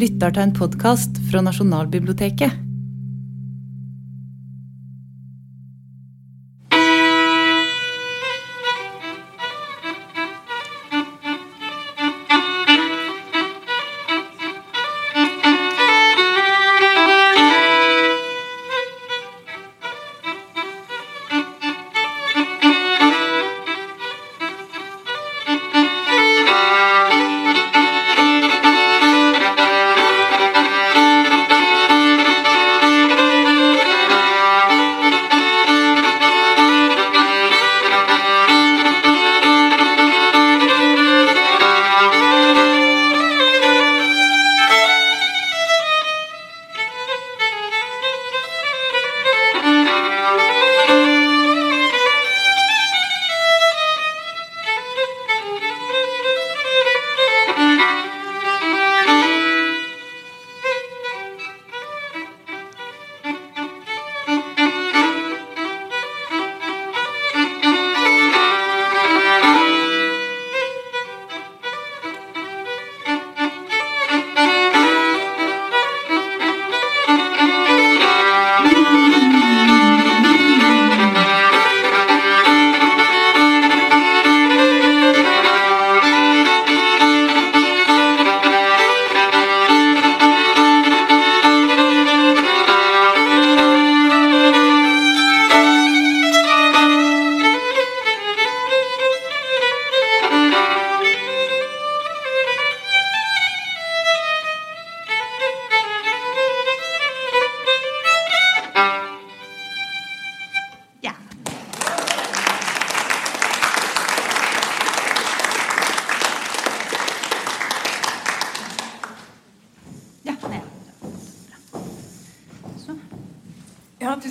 [0.00, 2.69] lytter til en podkast fra Nasjonalbiblioteket.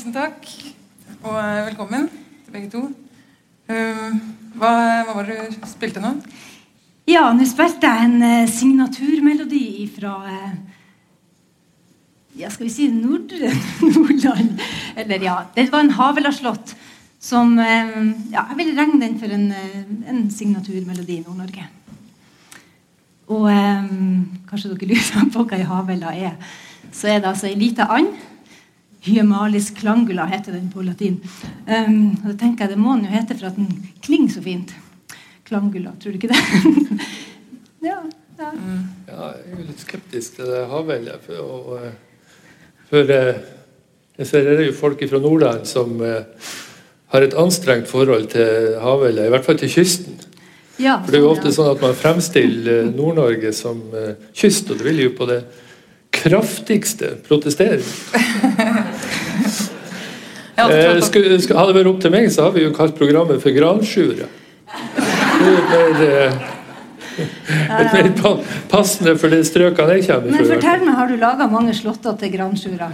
[0.10, 0.48] Tusen takk.
[1.22, 2.82] Og eh, velkommen til begge to.
[3.70, 4.16] Um,
[4.58, 4.72] hva,
[5.06, 6.16] hva var det du spilte nå?
[7.10, 10.56] Ja, nå spilte jeg en eh, signaturmelodi fra eh,
[12.40, 13.52] ja, skal vi si Nordre
[13.94, 14.64] Nordland.
[14.98, 16.74] Eller ja, det var en Havela-slott
[17.20, 19.50] som ja, Jeg vil regne den for en,
[20.08, 21.66] en signaturmelodi i Nord-Norge.
[23.30, 26.56] Og um, kanskje dere lurer på hva ei Havela er.
[26.96, 28.16] Så er det altså ei lita and.
[29.06, 31.20] Hyemalis clangula heter den på latin.
[31.66, 33.70] Um, og da tenker jeg det må den jo hete for at den
[34.04, 34.74] klinger så fint.
[35.48, 36.42] Clangula, tror du ikke det?
[37.90, 38.02] ja,
[38.40, 38.50] ja.
[39.10, 41.24] Ja, jeg er litt skeptisk til det havveldet.
[41.26, 41.96] For, eh,
[42.92, 43.40] for eh,
[44.20, 46.52] jeg ser det er jo folk fra Nordland som eh,
[47.14, 50.20] har et anstrengt forhold til havveldet, i hvert fall til kysten.
[50.78, 53.82] ja For det er jo sånn, ofte sånn at man fremstiller Nord-Norge som
[54.38, 55.42] kyst, og det vil jo på det
[56.14, 57.82] kraftigste protestere.
[60.68, 63.42] Eh, skulle, skulle, hadde det vært opp til meg, så har vi jo kalt programmet
[63.44, 64.30] for Gransjure.
[65.40, 66.40] Det jo eh,
[67.20, 68.10] et mer
[68.72, 72.36] passende for de strøkene jeg kommer Men fortell meg, har du laga mange slåtter til
[72.36, 72.90] Gransjura?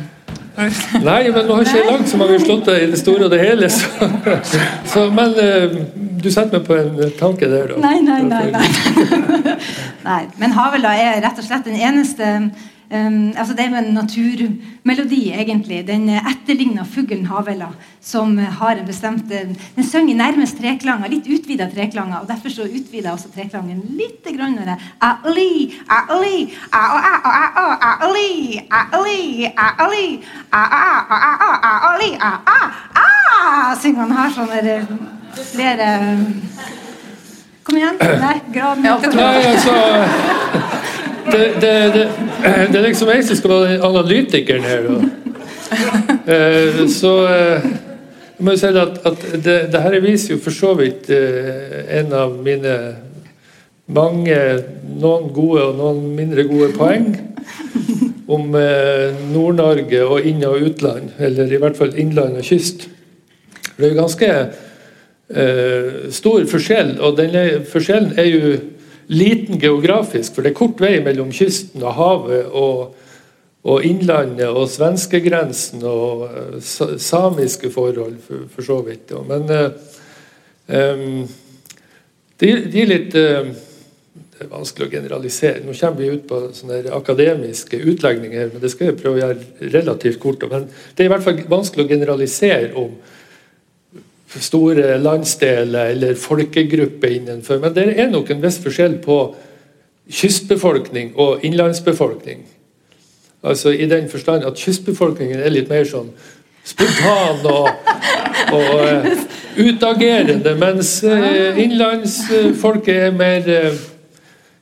[0.56, 3.42] Nei, men nå har ikke jeg lagd så mange slåtter i det store og det
[3.42, 3.68] hele.
[3.70, 3.90] Så,
[4.88, 7.82] så, men eh, du setter meg på en tanke der, da.
[7.84, 8.46] Nei, nei, nei.
[8.54, 9.58] nei.
[10.08, 10.22] nei.
[10.40, 12.30] Men Havela er rett og slett den eneste
[12.92, 15.88] um, altså Det er en naturmelodi, egentlig.
[15.88, 17.68] Den eh, etterligner fuglen havela,
[18.02, 22.20] som eh, har en bestemt eh, Den synger nærmest treklanger, litt utvida treklanger.
[22.22, 24.22] og Derfor så utvider også treklangen litt.
[24.26, 24.76] Grønnere.
[25.06, 27.18] A-li, Ali, Ali,
[28.02, 30.08] Ali, Ali, Ali,
[30.52, 32.12] Ali, a-li,
[33.82, 34.52] synger han her sånn
[35.54, 35.90] flere
[37.66, 37.96] Kom igjen.
[37.98, 38.36] Nei,
[38.90, 39.74] alltid Nei, altså
[41.32, 42.10] det, det, det,
[42.46, 44.90] det er liksom jeg som skal være analytikeren her.
[46.26, 47.66] Eh, så uh,
[48.36, 51.82] jeg må jo si at, at det, det her viser jo for så vidt uh,
[52.00, 52.76] en av mine
[53.86, 54.38] mange
[54.98, 57.12] noen gode og noen mindre gode poeng
[58.28, 62.88] om eh, Nord-Norge og inn- og utland, eller i hvert fall innland og kyst.
[63.76, 64.30] Det er jo ganske
[65.30, 68.56] eh, stor forskjell, og denne forskjellen er jo
[69.08, 72.96] liten geografisk, for det er kort vei mellom kysten og havet og,
[73.66, 76.58] og innlandet og svenskegrensen og eh,
[77.02, 79.14] samiske forhold, for, for så vidt.
[79.30, 79.70] Men eh,
[80.82, 81.24] em,
[82.42, 83.54] det det gir litt eh,
[84.36, 85.62] det er vanskelig å generalisere.
[85.64, 89.70] Nå kommer vi ut på sånne akademiske utlegninger, men det skal jeg prøve å gjøre
[89.72, 90.44] relativt kort.
[90.52, 92.98] Men det er i hvert fall vanskelig å generalisere om
[94.44, 97.60] store landsdeler eller folkegrupper innenfor.
[97.64, 99.20] Men det er nok en viss forskjell på
[100.12, 102.46] kystbefolkning og innlandsbefolkning.
[103.46, 106.10] Altså I den forstand at kystbefolkningen er litt mer sånn
[106.66, 107.68] spontan og,
[108.58, 109.10] og uh,
[109.58, 113.84] utagerende, mens uh, innlandsfolket er mer uh,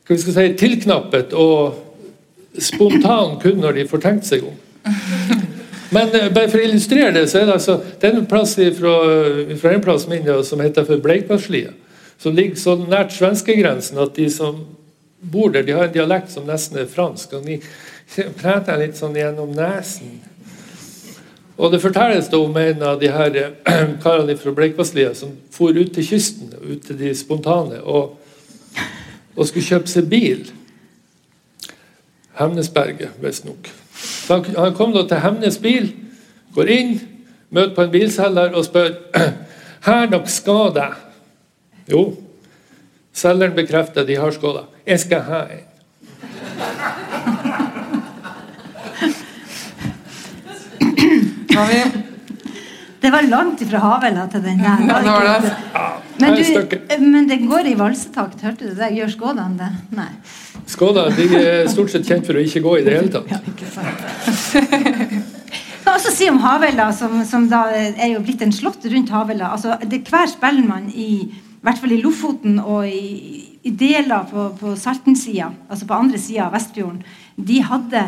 [0.03, 4.59] hva skal si, tilknappet og spontan kun når de får tenkt seg om.
[5.93, 8.93] Men bare for å illustrere det, så er det altså det er en plass fra,
[9.61, 11.73] fra en plass min som heter for Bleikvasslia,
[12.17, 14.63] som ligger så nært svenskegrensen at de som
[15.23, 17.33] bor der, de har en dialekt som nesten er fransk.
[17.33, 17.59] og de
[18.41, 20.17] prater litt sånn gjennom nesen.
[21.53, 23.37] Og det fortelles da om en av de her
[24.03, 28.17] karene fra Bleikvasslia som for ut til kysten, ut til de spontane, og,
[29.35, 30.43] og skulle kjøpe seg bil.
[32.39, 33.69] Hemnesberget, visstnok.
[34.29, 35.89] Han, han kom da til Hemnes bil,
[36.55, 36.93] går inn,
[37.53, 38.93] møter på en bilselger og spør
[39.87, 40.89] her dere skal det.
[41.91, 42.05] Jo.
[43.13, 44.65] Selgeren bekrefter de har skåla.
[44.87, 45.69] Jeg skal ha en.
[53.03, 54.79] Det var langt ifra Havela til den der.
[54.87, 55.51] Ja, det var det.
[56.19, 58.89] Men, du, men det går i valsetakt, hørte du det?
[58.95, 59.69] Gjør skådene det?
[59.97, 60.09] Nei.
[60.71, 63.31] Skåla de er stort sett kjent for å ikke gå i det hele tatt.
[63.31, 64.03] Ja, ikke sant.
[65.83, 69.51] Kan også si om Havella, som, som da er jo blitt en slott rundt Havella.
[69.51, 74.29] Altså, det er hver spellemann i, i hvert fall i Lofoten og i, i deler
[74.31, 77.03] på, på Salten-sida, altså på andre sida av Vestfjorden,
[77.35, 78.05] de hadde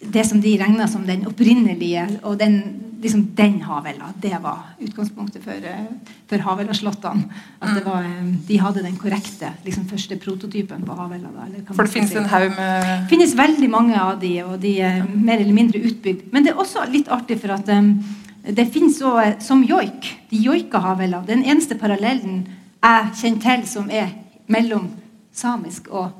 [0.00, 2.56] det som de regna som den opprinnelige og den,
[3.02, 4.12] liksom den Havella.
[4.16, 7.24] Det var utgangspunktet for, eh, for Havella-slottene.
[7.60, 11.28] At det var, eh, de hadde den korrekte liksom første prototypen på Havella.
[11.34, 12.16] Da, eller kan For det finnes si.
[12.16, 15.78] en haug med Det finnes veldig mange av de, og de er mer eller mindre
[15.78, 16.32] utbygd.
[16.32, 18.02] Men det er også litt artig, for at um,
[18.44, 20.16] det finnes eh, som joik.
[20.30, 21.22] De joika havela.
[21.26, 22.46] Den eneste parallellen
[22.82, 24.08] jeg kjenner til som er
[24.48, 24.88] mellom
[25.32, 26.10] samisk og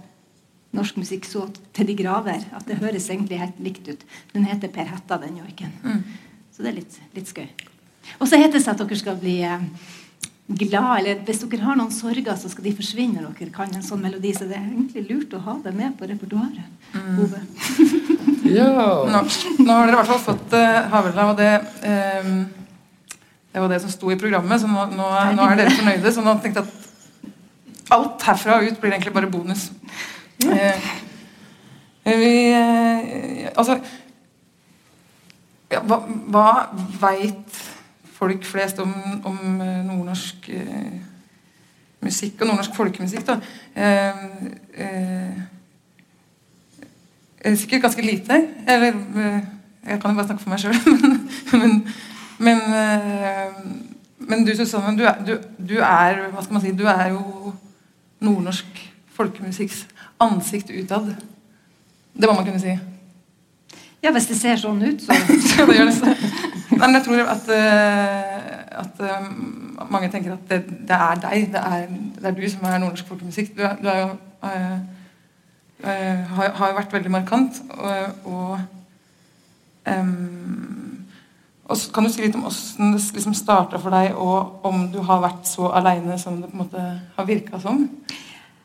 [0.77, 4.05] norsk musikk så til de graver at det høres egentlig helt likt ut.
[4.35, 5.73] Den heter Per Hetta, den joiken.
[6.55, 7.49] Så det er litt, litt skøy.
[8.19, 9.65] Og så heter det seg at dere skal bli eh,
[10.51, 13.85] glad, eller hvis dere har noen sorger, så skal de forsvinne når dere kan en
[13.87, 14.33] sånn melodi.
[14.37, 16.67] Så det er egentlig lurt å ha det med på repertoaret.
[16.95, 18.17] Mm.
[18.51, 18.67] Ja.
[19.07, 19.19] Nå,
[19.63, 21.51] nå har dere i hvert fall fått uh, Havela, og det
[22.25, 22.41] um,
[23.53, 25.07] Det var det som sto i programmet, så nå, nå,
[25.37, 26.11] nå er dere fornøyde.
[26.15, 29.69] Så nå tenkte jeg at alt herfra og ut blir egentlig bare bonus.
[30.47, 33.77] Eh, vi eh, Altså
[35.71, 36.01] ja, Hva,
[36.33, 36.47] hva
[37.01, 37.61] veit
[38.21, 38.95] folk flest om,
[39.25, 40.97] om eh, nordnorsk eh,
[42.01, 43.37] musikk og nordnorsk folkemusikk, da?
[43.77, 44.15] Eh,
[44.85, 45.41] eh,
[47.57, 48.37] Sikkert ganske lite.
[48.69, 48.93] Eller
[49.87, 50.77] Jeg kan jo bare snakke for meg sjøl.
[51.61, 51.73] Men,
[52.39, 52.59] men,
[54.19, 55.35] men, du Susanne, du du,
[55.69, 57.53] du er Hva skal man si Du er jo
[58.21, 58.81] nordnorsk
[59.21, 59.85] folkemusikks
[60.21, 61.13] ansikt utad.
[62.13, 62.77] Det må man kunne si.
[64.01, 65.17] Ja, hvis det ser sånn ut, så
[65.59, 66.15] Ja, det gjør det.
[66.71, 68.47] Nei, men jeg tror at, eh,
[68.81, 69.27] at eh,
[69.91, 71.51] mange tenker at det, det er deg.
[71.53, 71.85] Det er,
[72.17, 73.53] det er du som er nordnorsk folkemusikk.
[73.59, 74.09] Du, du er jo
[74.49, 74.79] eh,
[75.85, 77.61] eh, har, har jo vært veldig markant.
[77.77, 78.57] Og, og,
[79.91, 81.05] um,
[81.71, 84.89] og så kan du si litt om hvordan det liksom starta for deg, og om
[84.95, 87.85] du har vært så aleine som det på en måte har virka som?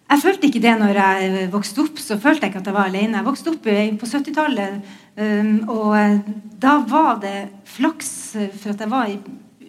[0.06, 2.00] Jeg følte ikke det når jeg vokste opp.
[2.00, 3.18] så følte jeg ikke at jeg var alene.
[3.18, 6.20] Jeg vokste opp eh, på 70-tallet, um, og eh,
[6.62, 7.38] da var det
[7.76, 9.18] flaks eh, for at jeg var i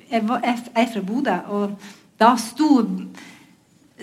[0.07, 1.73] Jeg, var, jeg er fra Bodø, og
[2.21, 2.85] da sto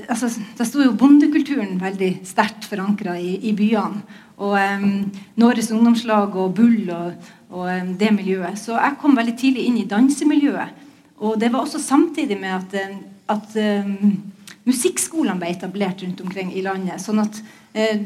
[0.10, 4.02] altså, Da sto jo bondekulturen veldig sterkt forankra i, i byene.
[4.44, 8.58] Og um, Norges ungdomslag og Bull og, og um, det miljøet.
[8.60, 10.82] Så jeg kom veldig tidlig inn i dansemiljøet.
[11.24, 12.98] Og det var også samtidig med at,
[13.30, 14.33] at em,
[14.66, 17.02] musikkskolene ble etablert rundt omkring i landet.
[17.02, 17.42] sånn at
[17.74, 18.00] eh,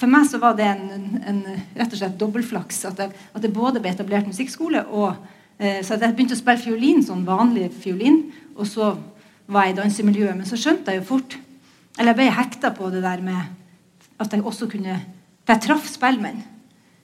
[0.00, 1.40] For meg så var det en, en,
[1.76, 2.84] rett og slett dobbeltflaks.
[2.88, 5.14] At, det- at det både ble etablert musikkskole og
[5.58, 8.22] eh, Så jeg begynte å spille fiolin, sånn vanlig fiolin,
[8.56, 8.94] og så
[9.46, 10.36] var jeg i dansemiljøet.
[10.36, 11.36] Men så skjønte jeg jo fort
[11.98, 13.56] Eller jeg ble hekta på det der med
[14.20, 14.98] at jeg også kunne
[15.46, 16.42] For jeg traff spellemenn.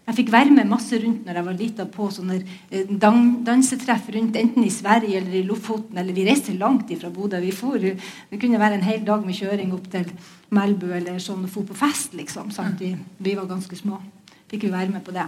[0.06, 4.06] Jeg fikk være med masse rundt når jeg var lita på sånne eh, dan dansetreff
[4.14, 5.98] rundt enten i Sverige eller i Lofoten.
[5.98, 7.40] Eller vi reiste langt ifra Bodø.
[7.42, 10.06] Vi for, det kunne være en hel dag med kjøring opp til
[10.54, 12.54] Melbu eller sånn og for på fest, liksom.
[12.54, 12.78] Sant?
[12.78, 13.98] Vi, vi var ganske små.
[14.46, 15.26] Fikk vi være med på det.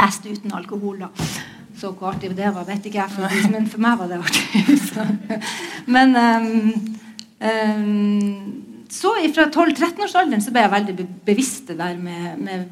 [0.00, 1.12] Fest uten alkohol, da.
[1.76, 4.64] Så hvor artig det var, vet ikke jeg, for, men for meg var det artig.
[4.88, 5.04] Så.
[5.90, 6.94] Men um,
[7.44, 8.64] um,
[8.94, 12.68] så fra 12-13-årsalderen så ble jeg veldig be bevisst det der med, med,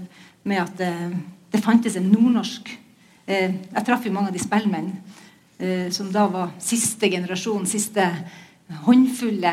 [0.49, 1.13] med at eh,
[1.53, 2.71] det fantes en nordnorsk
[3.27, 4.91] eh, Jeg traff jo mange av de spellemenn
[5.59, 8.07] eh, som da var siste generasjon, siste
[8.87, 9.53] håndfulle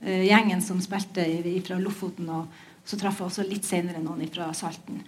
[0.00, 1.26] eh, gjengen som spilte
[1.66, 2.30] fra Lofoten.
[2.30, 5.02] Og så traff jeg også litt senere noen fra Salten.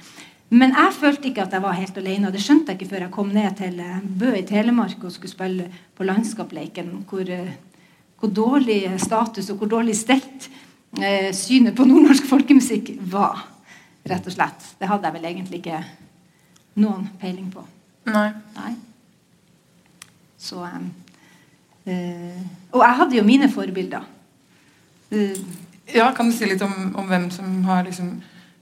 [0.49, 2.29] Men jeg følte ikke at jeg var helt alene.
[2.29, 5.17] og Det skjønte jeg ikke før jeg kom ned til eh, Bø i Telemark og
[5.17, 6.93] skulle spille på Landskapleiken.
[7.09, 7.33] Hvor,
[8.21, 10.51] hvor dårlig status og hvor dårlig stelt
[11.37, 13.43] synet på nordnorsk folkemusikk var.
[14.07, 14.67] Rett og slett.
[14.79, 15.81] Det hadde jeg vel egentlig ikke
[16.83, 17.65] noen peiling på.
[18.07, 18.29] Nei.
[18.55, 18.73] Nei.
[20.39, 20.91] Så um,
[21.89, 22.43] uh,
[22.77, 24.05] Og jeg hadde jo mine forbilder.
[25.11, 25.39] Uh,
[25.95, 28.17] Ja, Kan du si litt om, om hvem som har liksom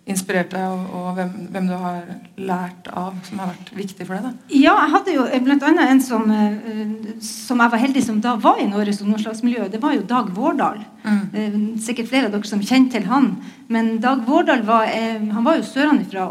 [0.04, 4.18] inspirert deg, og, og hvem, hvem, du har lært av, som har vært viktig for
[4.18, 4.26] deg?
[4.26, 4.48] da?
[4.52, 5.70] Ja, jeg hadde jo bl.a.
[5.86, 9.70] en som, uh, som jeg var heldig som da var i Norges ungdomslagsmiljø.
[9.72, 10.82] Det var jo Dag Vårdal.
[11.06, 11.22] Mm.
[11.32, 13.30] Uh, sikkert flere av dere som kjenner til han.
[13.72, 16.28] Men Dag Vårdal var, han var jo sørenfra.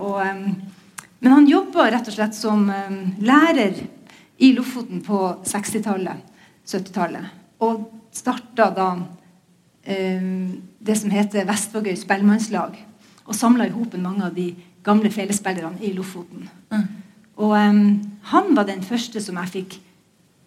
[1.23, 2.67] Men han jobba rett og slett som
[3.23, 3.79] lærer
[4.43, 6.21] i Lofoten på 60-tallet,
[6.67, 7.33] 70-tallet.
[7.63, 8.89] Og starta da
[9.83, 12.77] det som heter Vestvågøy spellemannslag
[13.25, 14.49] og samla i hopen mange av de
[14.83, 16.49] gamle felespillerne i Lofoten.
[16.73, 16.87] Mm.
[17.43, 17.85] Og um,
[18.29, 19.77] han var den første som jeg fikk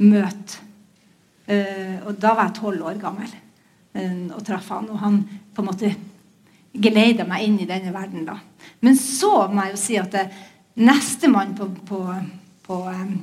[0.05, 0.63] møte.
[1.47, 4.91] Uh, og da var jeg tolv år gammel uh, og traff han.
[4.93, 5.23] Og han
[5.55, 5.95] på en måte
[6.77, 8.27] geleida meg inn i denne verden.
[8.29, 8.37] da.
[8.85, 10.27] Men så må jeg jo si at det,
[10.77, 12.03] nestemann på, på,
[12.67, 13.15] på um,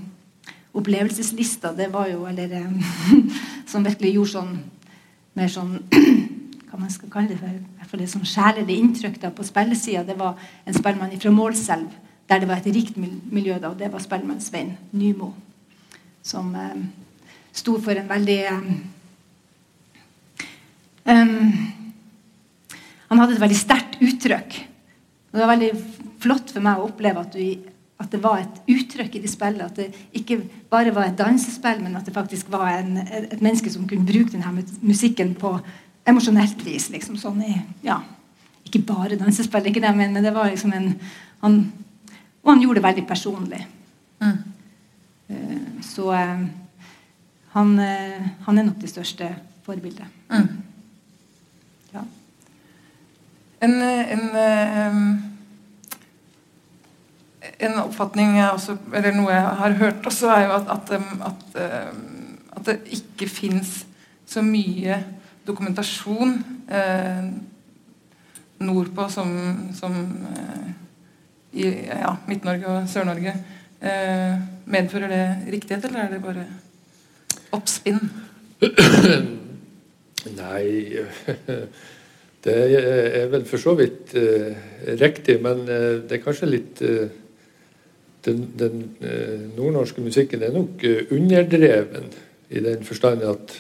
[0.73, 2.79] opplevelseslista, det var jo eller um,
[3.69, 4.55] Som virkelig gjorde sånn
[5.33, 5.77] mer sånn
[6.73, 10.15] hva man skal kalle det for, i det som sjelelig inntrykk da, på spillesida, det
[10.17, 11.91] var en spellemann fra Målselv,
[12.25, 13.59] der det var et rikt miljø.
[13.61, 15.29] da, og Det var spellemann Svein Nymo,
[16.25, 16.79] som eh,
[17.53, 18.63] sto for en veldig eh,
[23.11, 24.57] Han hadde et veldig sterkt uttrykk.
[25.29, 25.71] Og Det var veldig
[26.25, 27.69] flott for meg å oppleve at, du,
[28.01, 29.61] at det var et uttrykk i det spillet.
[29.61, 30.41] At det ikke
[30.73, 34.33] bare var et dansespill, men at det faktisk var en, et menneske som kunne bruke
[34.33, 35.59] denne musikken på
[36.05, 36.89] emosjonelt vis.
[36.89, 37.53] liksom sånn i,
[37.85, 38.01] ja,
[38.63, 40.93] Ikke bare dansespill, ikke det, men, men det var liksom en
[41.43, 41.71] han,
[42.43, 43.61] Og han gjorde det veldig personlig.
[44.19, 44.37] Mm.
[45.29, 46.41] Uh, så uh,
[47.53, 49.29] han, uh, han, er nok det største
[49.63, 50.07] forbildet.
[50.31, 50.47] Mm.
[51.93, 52.03] Ja.
[53.63, 54.25] En, en,
[57.59, 60.91] en oppfatning jeg også, eller noe jeg har hørt også, er jo at, at,
[61.29, 61.57] at,
[62.57, 63.85] at det ikke fins
[64.27, 64.99] så mye
[65.47, 66.37] dokumentasjon
[66.71, 67.25] eh,
[68.63, 69.29] nordpå som,
[69.75, 69.97] som
[70.31, 70.69] eh,
[71.53, 73.33] i ja, Midt-Norge og Sør-Norge.
[73.83, 74.35] Eh,
[74.65, 76.45] medfører det riktighet, eller er det bare
[77.53, 77.99] oppspinn?
[80.39, 81.03] Nei
[82.43, 84.49] Det er vel for så vidt uh,
[84.99, 87.05] riktig, men uh, det er kanskje litt uh,
[88.23, 88.83] Den, den
[89.57, 90.79] nordnorske musikken er nok
[91.11, 92.05] underdreven
[92.55, 93.51] i den forstand at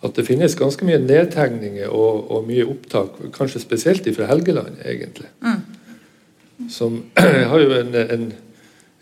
[0.00, 5.28] at det finnes ganske mye nedtegninger og, og mye opptak, kanskje spesielt fra Helgeland, egentlig.
[5.44, 6.68] Mm.
[6.72, 7.02] Som
[7.50, 8.30] har jo en, en,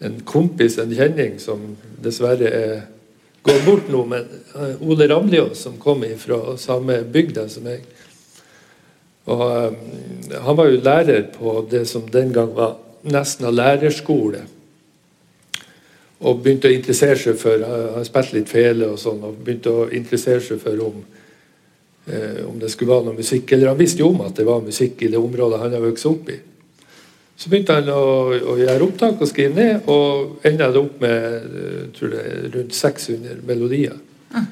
[0.00, 2.74] en, kompis, en kjenning, som dessverre er
[3.46, 4.26] går bort nå, men
[4.56, 7.86] uh, Ole Ramliås, som kom fra samme bygda som jeg.
[9.30, 9.78] Og um,
[10.34, 12.76] Han var jo lærer på det som den gang var
[13.08, 14.42] nesten av lærerskole
[16.18, 19.86] og begynte å interessere seg for Han spilte litt fele og sånn, og begynte å
[19.94, 21.00] interessere seg for om,
[22.10, 23.52] eh, om det skulle være noe musikk.
[23.52, 26.10] Eller han visste jo om at det var musikk i det området han hadde vokst
[26.10, 26.40] opp i.
[27.38, 31.24] Så begynte han å, å, gjøre opptak og skrive ned, og enda det opp med
[31.46, 33.98] eh, tror jeg, rundt 600 melodier.
[34.34, 34.48] Mm.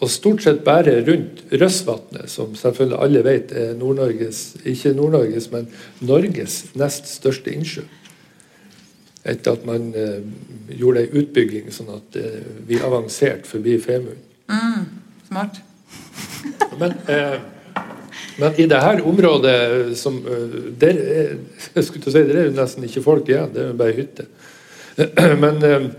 [0.00, 5.68] Og stort sett bare rundt Røsvatnet, som selvfølgelig alle vet er Nord-Norges, ikke Nord-Norges, men
[6.00, 7.84] Norges nest største innsjø
[9.22, 10.20] etter at man eh,
[10.78, 14.20] gjorde ei utbygging sånn at eh, vi avanserte forbi Femund.
[14.50, 14.84] Mm,
[15.28, 15.60] smart.
[16.80, 17.36] men, eh,
[18.40, 19.56] men, i dette området
[20.00, 21.34] som eh, der er,
[21.76, 24.28] jeg skulle si, der er jo nesten ikke folk igjen, det er jo bare hytte.
[25.44, 25.90] men eh,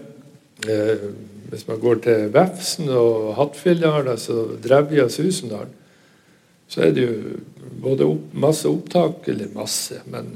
[0.72, 1.08] eh,
[1.52, 5.70] hvis man går til Vefsn og Hattfjelldalen, altså Drevja Susendal,
[6.72, 7.34] så er det jo
[7.84, 10.30] både opp, masse opptak, eller masse, men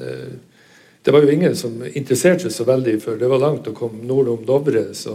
[1.05, 4.01] det var jo ingen som interesserte seg så veldig for det var langt å komme
[4.09, 4.88] nord om Dovre.
[4.97, 5.13] Så,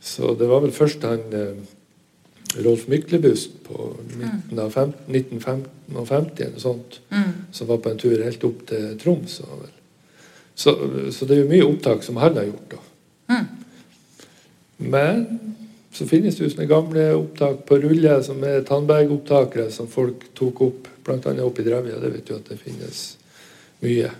[0.00, 1.58] så det var vel først han eh,
[2.64, 7.52] Rolf Myklebust på midten av 1950 eller sånt, mm.
[7.52, 9.36] som var på en tur helt opp til Troms.
[10.54, 10.74] Så,
[11.12, 12.76] så, det er jo mye opptak som han har gjort.
[12.76, 12.82] da.
[13.34, 13.46] Mm.
[14.94, 15.24] Men
[15.92, 20.68] så finnes det jo sånne gamle opptak på rulle som er Tandberg-opptakere som folk tok
[20.70, 21.34] opp, bl.a.
[21.44, 22.00] oppe i Drevja.
[22.00, 23.08] Det vet du at det finnes
[23.84, 24.14] mye.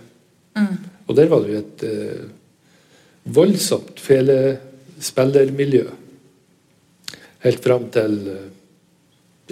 [0.55, 0.77] Mm.
[1.05, 2.25] Og der var det jo et eh,
[3.35, 5.85] voldsomt felespillermiljø.
[7.45, 8.47] Helt fram til eh,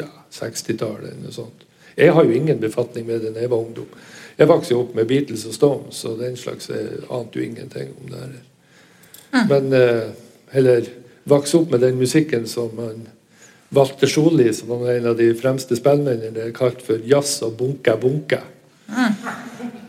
[0.02, 1.68] ja, 60-tallet eller noe sånt.
[1.94, 3.90] Jeg har jo ingen befatning med det da jeg var ungdom.
[4.38, 7.92] Jeg vokste jo opp med Beatles og Stones, og den slags jeg ante jo ingenting
[8.02, 8.40] om det her.
[9.50, 10.08] Men eh,
[10.54, 10.90] heller
[11.30, 13.06] vokste opp med den musikken som man
[13.74, 18.44] Walter Solli, som var en av de fremste spillmennene, kalt for jazz og bunka bunka.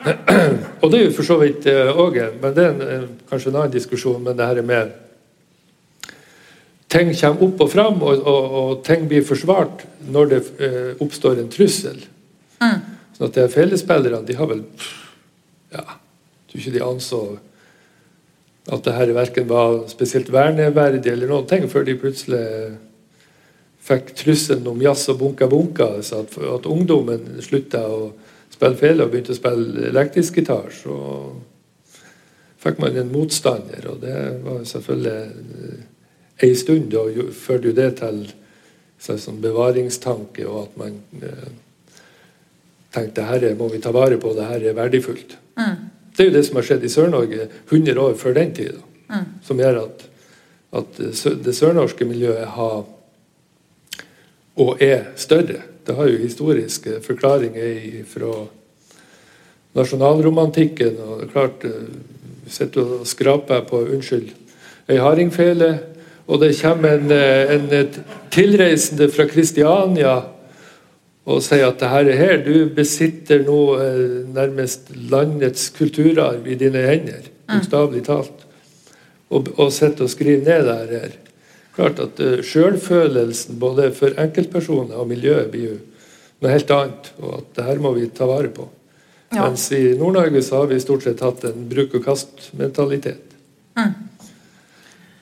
[0.82, 3.56] og det er jo for så vidt òg en, Men det er en, kanskje en
[3.62, 4.92] annen diskusjon, men det her er med
[6.94, 9.82] Ting kommer opp og fram, og, og, og ting blir forsvart
[10.14, 11.96] når det eh, oppstår en trussel.
[12.61, 12.84] Mm.
[13.16, 14.62] Sånn at de fellesspillerne de har vel
[15.75, 17.20] Ja, jeg tror ikke de anså
[18.73, 22.44] at det her verken var spesielt verneverdig eller noen ting, før de plutselig
[23.84, 25.90] fikk trusselen om jazz og bunka bunka.
[26.00, 28.06] Så at, at ungdommen slutta å
[28.54, 30.96] spille fele og begynte å spille elektrisk gitar, så
[32.64, 33.88] fikk man en motstander.
[33.90, 35.75] Og det var selvfølgelig
[36.44, 36.88] ei stund.
[36.94, 38.25] Da førte jo det til
[39.04, 41.50] sånn bevaringstanke, og at man eh,
[42.94, 45.37] tenkte her må vi ta vare på, det her er verdifullt.
[45.58, 45.90] Mm.
[46.14, 49.25] Det er jo det som har skjedd i Sør-Norge 100 år før den tida, Mm.
[49.44, 50.04] Som gjør at,
[50.80, 51.00] at
[51.44, 52.87] det sørnorske miljøet har
[54.56, 55.61] og er større.
[55.87, 58.33] Det har jo historiske forklaringer fra
[59.75, 60.97] nasjonalromantikken.
[61.00, 61.67] og det er klart
[62.45, 64.31] Vi sitter og skraper på unnskyld,
[64.88, 65.79] ei hardingfele.
[66.26, 67.88] Og det kommer en, en
[68.31, 70.23] tilreisende fra Kristiania
[71.25, 76.57] og sier at det her er her, du besitter nå eh, nærmest landets kulturarv i
[76.61, 77.31] dine hender.
[77.49, 78.45] Bokstavelig talt.
[79.33, 81.14] Og, og sitter og skriver ned det her.
[81.75, 85.76] Klart at uh, Sjølfølelsen både for enkeltpersoner og miljøet blir jo
[86.43, 87.12] noe helt annet.
[87.21, 88.69] Og at det her må vi ta vare på.
[89.35, 89.49] Ja.
[89.49, 93.35] Mens i Nord-Norge så har vi stort sett hatt en bruk-og-kast-mentalitet.
[93.75, 93.95] Mm.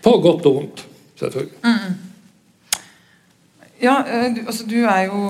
[0.05, 0.83] På godt og vondt,
[1.21, 1.61] selvfølgelig.
[1.65, 2.81] Mm.
[3.83, 3.95] Ja,
[4.37, 5.21] du, altså du er jo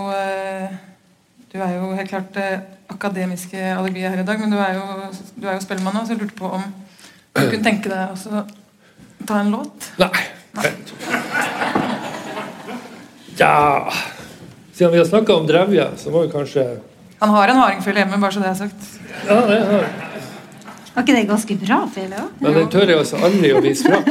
[1.52, 2.36] Du er jo helt klart
[2.88, 4.82] akademiske alibiet her i dag, men du er jo,
[5.36, 6.64] du er jo spellemann òg, så jeg lurte på om
[7.32, 8.42] du kunne tenke deg å
[9.28, 9.92] ta en låt?
[10.00, 10.10] Nei.
[13.38, 13.92] Ja
[14.72, 16.64] Siden vi har snakka om Drevje, så må vi kanskje
[17.18, 18.88] Han har en hardingfele hjemme, bare så det er sagt.
[19.28, 19.86] Ja, det har
[20.94, 22.32] Var ikke det ganske bra fele òg?
[22.40, 24.04] Men den tør jeg altså aldri å vise fram.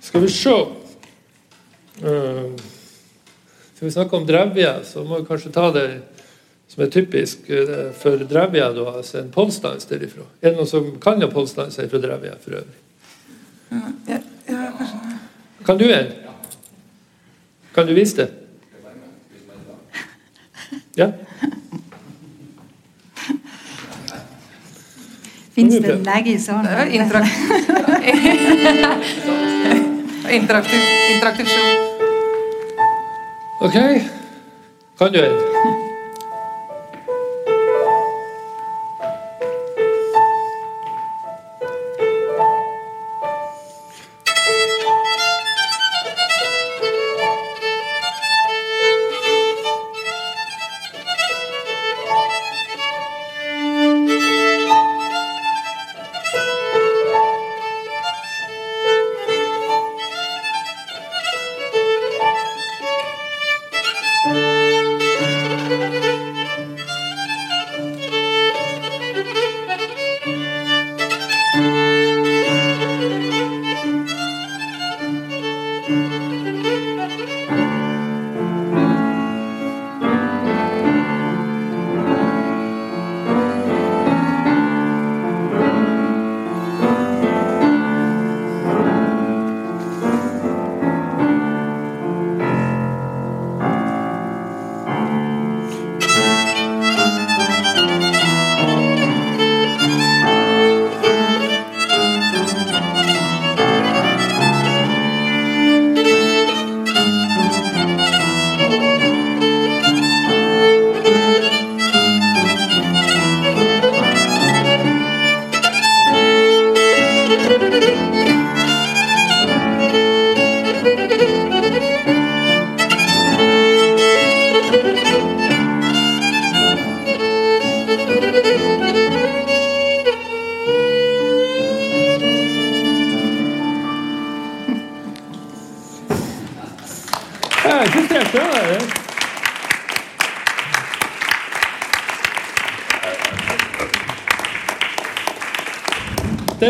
[0.00, 0.54] Skal vi se
[2.02, 2.56] Uh,
[3.74, 5.84] skal vi snakke om drevje, så må vi kanskje ta det
[6.72, 8.64] som er typisk uh, for drevje.
[8.82, 10.26] Altså en polsdans derifra.
[10.42, 12.81] Er det noen som kan ha polsdans fra drevje for øvrig?
[14.06, 14.72] Ja, ja.
[15.66, 16.06] Kan du en?
[17.74, 18.28] Kan du vise det?
[20.96, 21.12] Ja?
[25.54, 26.64] Fins det en lege i salen?
[26.64, 26.84] Det er
[30.32, 30.80] interaktiv interaktiv,
[31.14, 31.68] interaktiv show.
[33.60, 33.74] Ok.
[34.98, 35.51] Kan du en?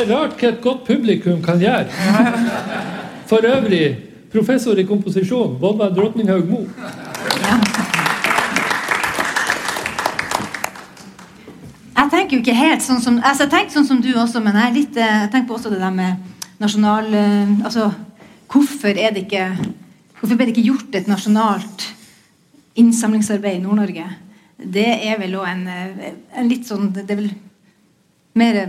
[0.03, 1.87] er rart hva et godt publikum kan gjøre.
[3.31, 3.97] For øvrig
[4.33, 6.62] professor i komposisjon, Volvær Drotninghaug Mo.
[11.93, 14.57] Jeg tenker jo ikke helt sånn som altså Jeg tenker sånn som du også, men
[14.59, 16.19] jeg, litt, eh, jeg tenker på også det der med
[16.61, 17.91] nasjonal eh, Altså,
[18.53, 19.47] hvorfor er det ikke
[20.19, 21.87] Hvorfor ble det ikke gjort et nasjonalt
[22.79, 24.05] innsamlingsarbeid i Nord-Norge?
[24.57, 27.33] Det er vel òg en, eh, en, litt sånn Det er vel
[28.41, 28.61] mer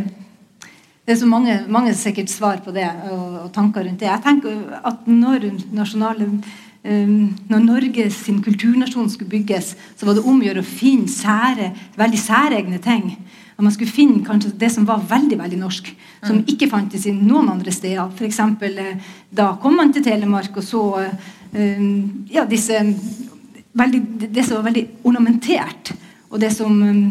[1.04, 4.08] det er så mange, mange sikkert svar på det og, og tanker rundt det.
[4.08, 6.30] Jeg tenker at når nasjonale
[6.84, 11.08] Um, når Norge sin kulturnasjon skulle bygges, så var det om å gjøre å finne
[11.08, 13.06] sære, veldig særegne ting.
[13.56, 15.94] At man skulle finne kanskje det som var veldig veldig norsk,
[16.26, 16.50] som mm.
[16.52, 18.12] ikke fantes i noen andre steder.
[18.18, 21.88] For eksempel, eh, da kom man til Telemark og så um,
[22.28, 22.84] ja, disse,
[23.72, 25.94] veldig, det som var veldig ornamentert,
[26.34, 27.06] og det som um,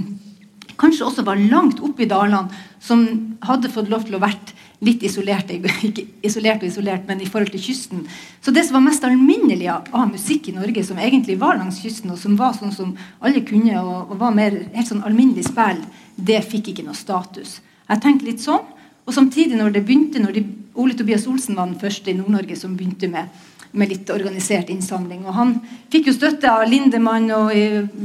[0.81, 2.49] kanskje også var langt oppe i dalene,
[2.83, 3.05] som
[3.45, 7.53] hadde fått lov til å vært litt isolert, ikke isolert og isolert, men i forhold
[7.55, 8.07] til kysten.
[8.43, 12.11] Så det som var mest alminnelig av musikk i Norge, som egentlig var langs kysten,
[12.11, 15.85] og som var sånn som alle kunne, og, og var mer helt sånn alminnelig spill,
[16.17, 17.61] det fikk ikke noe status.
[17.89, 18.67] Jeg tenkte litt sånn.
[19.03, 20.43] Og samtidig, når det begynte, når de,
[20.79, 23.31] Ole Tobias Olsen var den første i Nord-Norge som begynte med
[23.73, 25.23] med litt organisert innsamling.
[25.25, 25.53] Og han
[25.93, 28.03] fikk jo støtte av Lindemann og uh,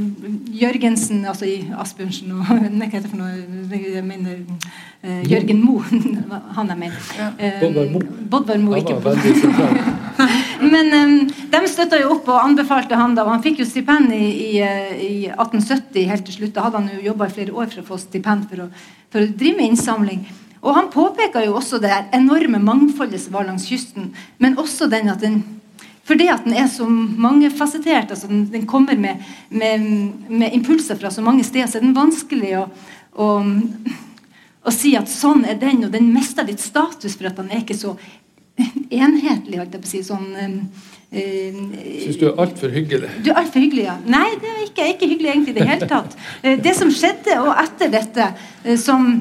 [0.56, 3.34] Jørgensen, altså i Asbjørnsen og Hva heter det for noe?
[3.68, 5.84] Jeg mener uh, Jørgen Moe.
[6.58, 6.96] han er med.
[7.18, 7.28] Ja.
[7.36, 7.98] Uh,
[8.32, 8.80] Bodvar Moe.
[8.80, 8.96] ikke
[10.74, 13.26] Men um, de støtta jo opp og anbefalte han da.
[13.26, 16.56] og Han fikk jo stipend i, i, i 1870 helt til slutt.
[16.56, 18.70] Da hadde han jo jobba i flere år for å få stipend for å,
[19.12, 20.24] for å drive med innsamling.
[20.64, 24.10] Og Han påpeker jo også det enorme mangfoldet som var langs kysten,
[24.42, 25.42] men også den at den
[26.08, 29.84] fordi at den er så mangefasettert, altså den, den kommer med, med,
[30.28, 32.62] med, impulser fra så mange steder, så er den vanskelig å,
[33.20, 33.28] å,
[34.64, 37.60] å, si at sånn er den, og den mister litt status for at den er
[37.60, 37.98] ikke så
[38.58, 39.60] enhetlig.
[39.60, 40.30] holdt jeg på å si, sånn...
[41.12, 41.60] Øh,
[42.02, 43.12] Syns du er altfor hyggelig?
[43.24, 44.00] Du er altfor hyggelig, ja.
[44.08, 46.16] Nei, det er ikke, ikke hyggelig egentlig i det hele tatt.
[46.42, 48.32] Uh, det som skjedde, og etter dette,
[48.64, 49.12] uh, som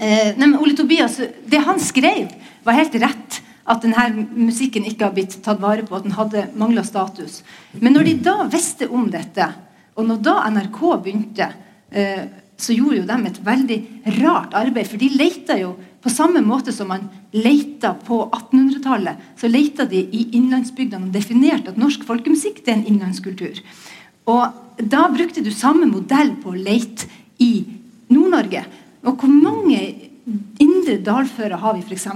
[0.00, 2.30] nei, Ole Tobias, Det han skrev,
[2.64, 6.48] var helt rett at denne musikken ikke har blitt tatt vare på, at den hadde
[6.58, 7.40] mangla status.
[7.78, 9.46] Men når de da visste om dette,
[9.94, 11.50] og når da NRK begynte,
[11.90, 12.24] eh,
[12.60, 13.78] så gjorde jo de et veldig
[14.20, 14.88] rart arbeid.
[14.88, 19.20] For de leita jo på samme måte som man leita på 1800-tallet.
[19.36, 23.60] Så leita de i innlandsbygdene og definerte at norsk folkemusikk det er en innlandskultur.
[24.28, 27.08] Og da brukte du samme modell på å leite
[27.40, 27.64] i
[28.12, 28.64] Nord-Norge.
[29.06, 30.09] Og hvor mange
[30.62, 32.06] indre dalføre har vi f.eks.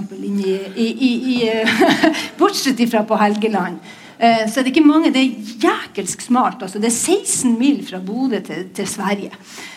[0.75, 1.37] i,
[2.39, 3.79] Bortsett fra på Helgeland.
[4.17, 5.13] Eh, så er det ikke mange.
[5.13, 6.63] Det er jækelsk smalt.
[6.63, 6.79] Altså.
[6.79, 9.31] Det er 16 mil fra Bodø til, til Sverige.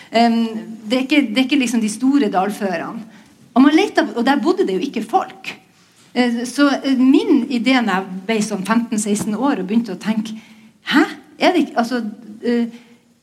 [0.09, 3.05] Det, er ikke, det, er ikke, liksom de store dalførene.
[3.53, 5.55] Og, leter, og der bodde det jo ikke folk.
[6.15, 10.33] Uh, så uh, min idé da jeg ble sånn 15-16 år og begynte å tenke
[10.89, 11.03] Hæ?
[11.37, 11.99] Er det ikke, altså,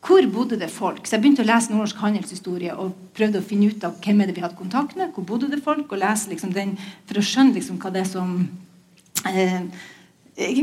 [0.06, 1.02] hvor bodde det folk?
[1.02, 4.30] Så jeg begynte å lese nordnorsk handelshistorie og prøvde å finne ut av hvem er
[4.30, 5.10] det vi hadde kontakt med.
[5.14, 5.90] Hvor bodde det folk?
[5.90, 6.76] Og lese liksom den
[7.08, 8.36] for å skjønne liksom hva det er som
[9.26, 9.66] eh,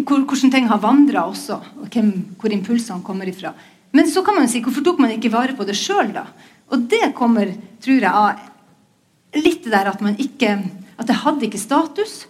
[0.05, 3.51] hvor, Hvordan ting har vandra også, og hvem, hvor impulsene kommer ifra.
[3.93, 6.27] Men så kan man si, hvorfor tok man ikke vare på det sjøl, da?
[6.73, 7.51] Og det kommer,
[7.83, 10.59] tror jeg, av litt det der at man ikke
[10.93, 12.27] At det hadde ikke status.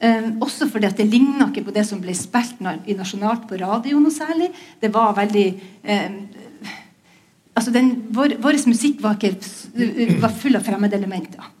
[0.00, 4.00] Eh, også fordi at det ligna ikke på det som ble spilt nasjonalt på radio
[4.00, 4.48] noe særlig.
[4.80, 5.44] Det var veldig
[5.84, 6.16] eh,
[7.56, 11.52] altså den, vår, vår, musikk var, ikke, var, full av fremmedelementer.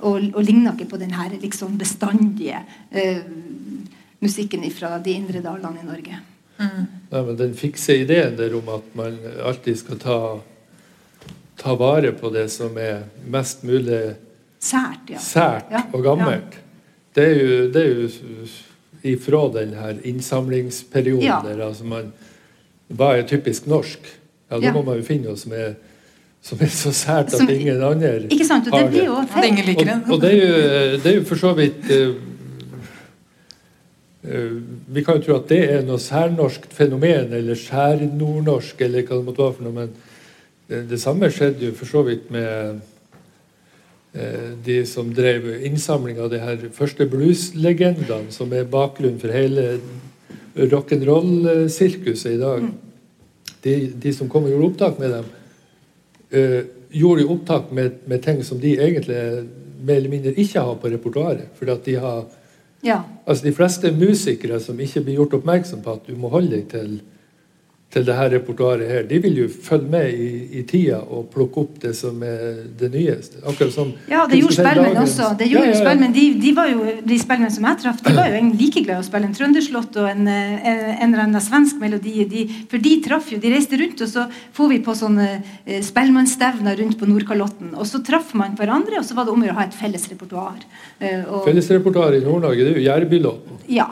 [0.00, 2.62] Og, og ligna ikke på den her liksom bestandige
[2.96, 3.20] uh,
[4.24, 6.20] musikken fra de indre dalene i Norge.
[6.60, 6.86] Mm.
[7.10, 10.18] Nei, men Den fikse ideen der om at man alltid skal ta,
[11.60, 14.02] ta vare på det som er mest mulig
[14.60, 15.20] sært, ja.
[15.24, 15.86] sært ja.
[15.92, 16.58] og gammelt,
[17.16, 18.48] det er jo, det er jo
[19.10, 22.12] ifra den her innsamlingsperioden der altså man
[22.90, 24.02] Hva er typisk norsk?
[24.50, 25.76] Ja, Da må man jo finne noe som er,
[26.42, 28.88] som er så sært at ingen andre ikke sant, og det.
[28.90, 29.60] Blir jo feil.
[29.76, 32.14] Og, og det, er jo, det, er jo, for så vidt uh,
[34.26, 34.56] uh,
[34.90, 39.28] Vi kan jo tro at det er noe særnorskt fenomen, eller særnordnorsk, eller hva det
[39.28, 39.94] måtte være for noe, men
[40.70, 42.82] det, det samme skjedde jo for så vidt med
[44.18, 49.76] uh, de som drev innsamling av de her første blueslegendene, som er bakgrunnen for hele
[50.58, 52.66] rock'n'roll-sirkuset i dag.
[52.66, 52.89] Mm
[53.64, 55.30] de, de, som kom og gjorde opptak med dem,
[56.34, 59.20] uh, gjorde jo opptak med, med, ting som de egentlig
[59.80, 61.48] mer eller mindre ikke har på repertoaret.
[61.58, 62.28] For at de har
[62.80, 63.02] ja.
[63.28, 66.70] Altså De fleste musikere som ikke blir gjort oppmerksom på at du må holde deg
[66.72, 66.94] til
[67.90, 70.26] til det her repertoaret her, de vil jo følge med i,
[70.60, 73.40] i tida og plukke opp det som er det nyeste.
[73.42, 75.30] Akkurat som Ja, det gjorde Spellemann også.
[75.40, 75.80] Det gjorde Ja, ja, ja.
[75.80, 76.12] Spellemenn.
[76.14, 79.00] De, de var jo, de Spellemann som jeg traff, de var jo egentlig like glad
[79.00, 82.14] i å spille en trønderslott og en, eh, en eller annen svensk melodi.
[82.30, 85.80] De, for de traff jo, de reiste rundt, og så får vi på sånne eh,
[85.82, 87.72] Spellemannstevner rundt på Nordkalotten.
[87.74, 90.62] Og så traff man hverandre, og så var det om å ha et felles repertoar.
[91.00, 93.58] Eh, og- i Nord-Norge det er jo Jærbylåten.
[93.70, 93.88] Ja.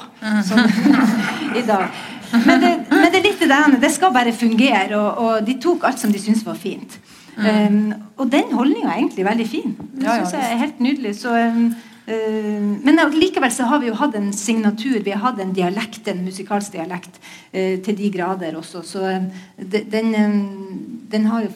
[0.47, 0.71] Sånn
[1.59, 1.91] i dag.
[2.33, 5.57] Men det, men det er litt det der, det skal bare fungere, og, og de
[5.63, 6.99] tok alt som de syntes var fint.
[7.39, 9.77] Um, og den holdninga er egentlig veldig fin.
[9.95, 11.13] Det synes jeg er helt nydelig.
[11.21, 11.69] Så, um,
[12.09, 16.09] uh, men likevel så har vi jo hatt en signatur, vi har hatt en dialekt,
[16.11, 17.21] en musikalsk dialekt,
[17.55, 18.83] uh, til de grader også.
[18.83, 19.31] Så um,
[19.71, 21.55] den, um, den har jo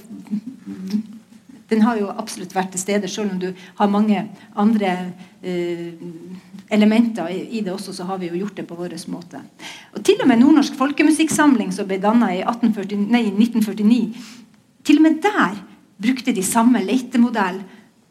[1.73, 4.27] den har jo absolutt vært til stede, selv om du har mange
[4.61, 4.91] andre
[5.41, 5.95] eh,
[6.73, 9.41] elementer i, det også, så har vi jo gjort det på vår måte.
[9.93, 14.01] Og til og med Nordnorsk folkemusikksamling, som ble danna i 1840 nei, 1949,
[14.83, 15.59] til og med der
[16.03, 17.61] brukte de samme letemodell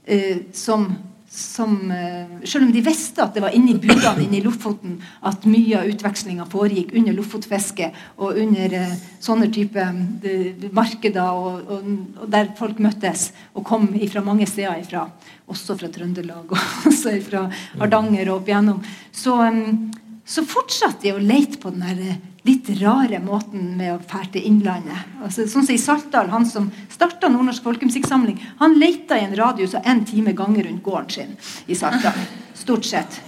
[0.05, 0.87] eh, som,
[1.31, 5.79] som eh, Selv om de visste at det var inni budene inni Lofoten at mye
[5.79, 11.87] av utvekslinga foregikk under lofotfisket og under eh, sånne type eh, markeder og, og,
[12.19, 15.05] og der folk møttes og kom fra mange steder ifra,
[15.47, 16.59] også fra Trøndelag og
[16.91, 17.45] også fra
[17.79, 18.83] Hardanger og opp igjennom,
[19.15, 19.37] så,
[20.27, 21.87] så fortsatte de å lete på den
[22.43, 24.97] litt rare måten med å dra til Innlandet.
[25.23, 29.75] Altså, sånn som i Saltdal, Han som starta Nordnorsk folkemusikksamling, han leita i en radius
[29.75, 31.35] av én time gange rundt gården sin
[31.67, 32.17] i Saltdal.
[32.55, 33.21] Stort sett.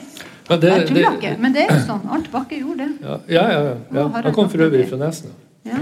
[0.50, 2.10] Men det- Jeg tuller ikke, men det er jo sånn.
[2.12, 2.98] Arnt Bakke gjorde det.
[3.02, 4.08] Ja, ja, ja, ja.
[4.10, 5.30] Han kom for øvrig fra Nesna.
[5.64, 5.78] Ja.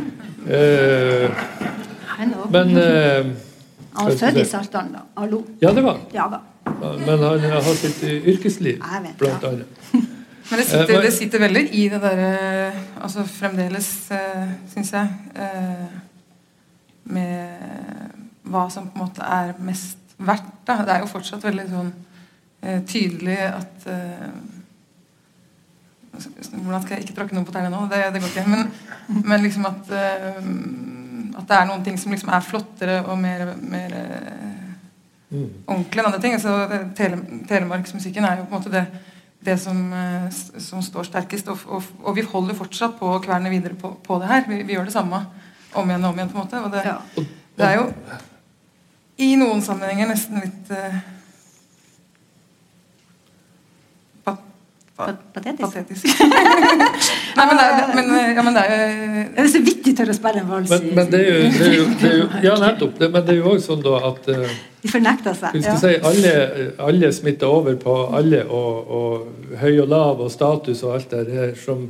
[0.47, 1.29] Eh,
[2.51, 3.23] men eh,
[3.93, 4.99] Han var født i Saltdal, da.
[5.17, 5.43] Hallo.
[5.59, 5.97] Ja, det var.
[6.13, 6.41] Ja da.
[7.05, 9.80] Men han har sitt yrkesliv, vet, blant annet.
[10.51, 15.07] Men det Eh, sitter, det sitter veldig i det derre Altså fremdeles, uh, syns jeg,
[15.35, 15.99] eh,
[17.03, 18.15] med
[18.51, 20.51] hva som på en måte er mest verdt.
[20.67, 20.81] Da.
[20.85, 21.91] Det er jo fortsatt veldig sånn
[22.61, 24.31] eh, tydelig at eh,
[26.11, 27.85] Hvordan skal jeg ikke tråkke noen på tærne nå?
[27.89, 28.49] Det, det går ikke.
[28.51, 30.41] Men, men liksom at eh,
[31.39, 34.57] At det er noen ting som liksom er flottere og mer, mer eh,
[35.31, 35.47] Mm.
[35.63, 36.33] ordentlig enn andre ting.
[36.35, 38.81] Altså, tele, telemarksmusikken er jo på en måte det,
[39.41, 40.27] det som, eh,
[40.61, 41.47] som står sterkest.
[41.49, 44.45] Og, og, og vi holder fortsatt på å kverne videre på, på det her.
[44.49, 45.23] Vi, vi gjør det samme
[45.73, 46.29] om igjen og om igjen.
[46.33, 46.61] på en måte.
[46.65, 46.99] Og det, Ja.
[47.57, 47.87] det er jo
[49.21, 50.99] i noen sammenhenger nesten litt eh,
[54.25, 54.37] pa,
[55.01, 56.21] pa, Pa- Patetisk.
[57.37, 59.81] Nei, men det er, men, eh, ja, men det er jo Det er så vidt
[59.85, 60.71] de tør å spille en vals.
[60.73, 62.93] Men, men det er jo, det er jo, det er jo Ja, nettopp.
[62.99, 65.57] Det, men det er jo også sånn da at eh, De fornekter seg.
[65.63, 65.75] Ja.
[65.81, 66.33] si alle,
[66.89, 71.25] alle smitter over på alle, og, og høy og lav og status og alt det
[71.29, 71.87] der som,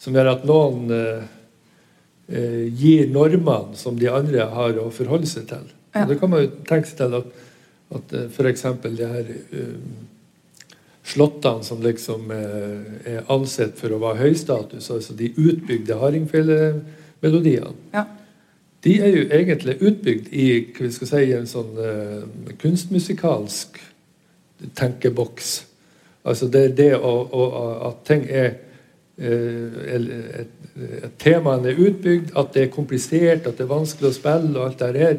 [0.00, 1.22] som gjør at noen eh,
[2.28, 5.64] eh, gir normene som de andre har å forholde seg til.
[5.94, 6.04] Ja.
[6.04, 7.32] Og Det kan man jo tenke seg til at,
[7.98, 8.66] at f.eks.
[8.84, 9.32] de her
[11.10, 18.04] slåttene som liksom eh, er ansett for å være høystatus, altså de utbygde hardingfelemelodiene ja.
[18.86, 20.48] de er jo egentlig utbygd i
[20.88, 23.80] si, en sånn eh, kunstmusikalsk
[24.76, 25.52] tenkeboks.
[26.28, 27.44] Altså det det å, å,
[27.90, 28.58] at ting er
[29.20, 30.46] eller
[31.04, 34.62] at temaene er utbygd, at det er komplisert, at det er vanskelig å spille og
[34.64, 35.18] alt det her.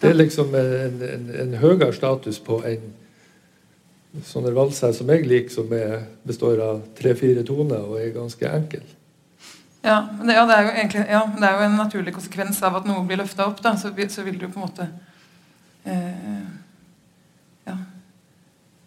[0.00, 2.84] Det er liksom en, en, en høyere status på en
[4.26, 8.82] sånn valser som jeg liker, som er, består av tre-fire toner og er ganske enkel.
[9.82, 12.58] Ja, men det, ja, det er jo egentlig ja, det er jo en naturlig konsekvens
[12.66, 13.62] av at noe blir løfta opp.
[13.64, 14.88] Da, så, så vil du på en måte
[15.84, 16.42] eh,
[17.70, 17.76] Ja.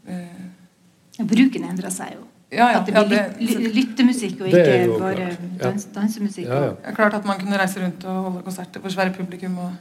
[0.08, 2.28] Eh, Bruken endrer seg jo.
[2.52, 5.38] ja, ja, At det ja, blir det, lyt, lyttemusikk og ikke bare ja.
[5.64, 6.46] dans, dansemusikk.
[6.50, 6.76] Ja, ja.
[6.78, 9.58] det er klart at man kunne reise rundt og holde konserter for svære publikum.
[9.58, 9.74] og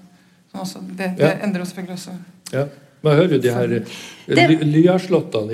[0.52, 0.78] også.
[0.88, 1.32] Det, det Ja.
[1.44, 2.68] endrer jo selvfølgelig også.
[3.02, 3.82] Man hører jo de her eh,
[4.26, 4.60] Det-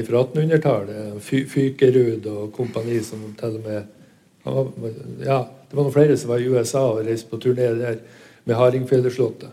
[0.06, 1.22] fra 1800-tallet.
[1.48, 3.82] Fykerud og kompani som til og med
[5.24, 7.96] ja, Det var noen flere som var i USA og reiste på turné der
[8.46, 9.50] med hardingfeleslåtter.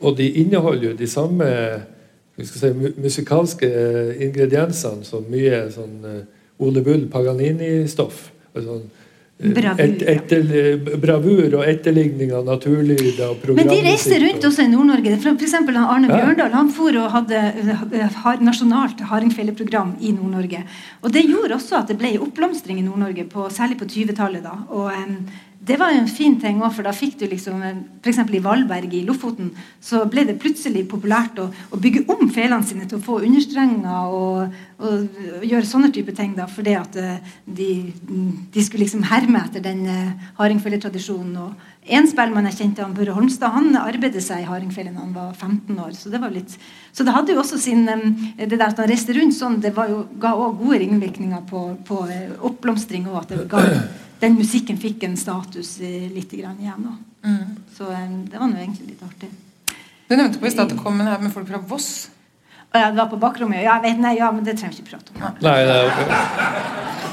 [0.00, 1.44] Og de inneholder jo de samme
[2.42, 6.24] si, musikalske eh, ingrediensene som mye sånn eh,
[6.58, 8.30] Ole Bull Paganini-stoff.
[8.54, 9.07] Altså, eh,
[9.38, 14.70] Bravur, et, etter, bravur og etterligning av naturlyder og Men de reiste rundt også i
[14.72, 15.12] Nord-Norge.
[15.14, 15.38] Han
[15.94, 16.08] Arne.
[16.10, 20.64] Bjørndal han for og hadde eh, nasjonalt hardingfeleprogram i Nord-Norge.
[21.04, 24.42] Og Det gjorde også at det ble oppblomstring i Nord-Norge, særlig på 20-tallet.
[24.42, 24.56] da.
[24.74, 24.90] Og
[25.68, 27.60] det var jo en fin ting òg, for da fikk du liksom
[28.00, 28.20] F.eks.
[28.32, 29.50] i Valberg i Lofoten
[29.84, 34.14] så ble det plutselig populært å, å bygge om felene sine til å få understrenger
[34.14, 36.32] og, og, gjøre sånne type ting.
[36.38, 37.68] da, Fordi at eh, de,
[38.54, 41.36] de skulle liksom herme etter den uh, hardingfelletradisjonen.
[41.44, 45.14] Og en spellemann jeg kjente, han Børre Holmstad, han arbeidet seg i hardingfele da han
[45.16, 45.94] var 15 år.
[45.98, 46.56] Så det var litt,
[46.96, 50.04] så det hadde jo også sin Det der at han reiste rundt sånn, det jo,
[50.20, 52.04] ga òg gode ringvirkninger på, på
[52.48, 53.08] oppblomstring.
[53.12, 53.64] og at det ga
[54.20, 56.58] den musikken fikk en status litt igjen.
[57.24, 57.56] Mm.
[57.76, 57.88] Så
[58.30, 59.30] det var nå egentlig litt artig.
[60.08, 62.08] Du nevnte på i stad at det kom med, med folk fra Voss.
[62.72, 63.62] Ja, det var på bakrommet.
[63.64, 65.36] Ja, vet, nei, ja, men det trenger vi ikke prate om.
[65.44, 65.86] Nei, det er,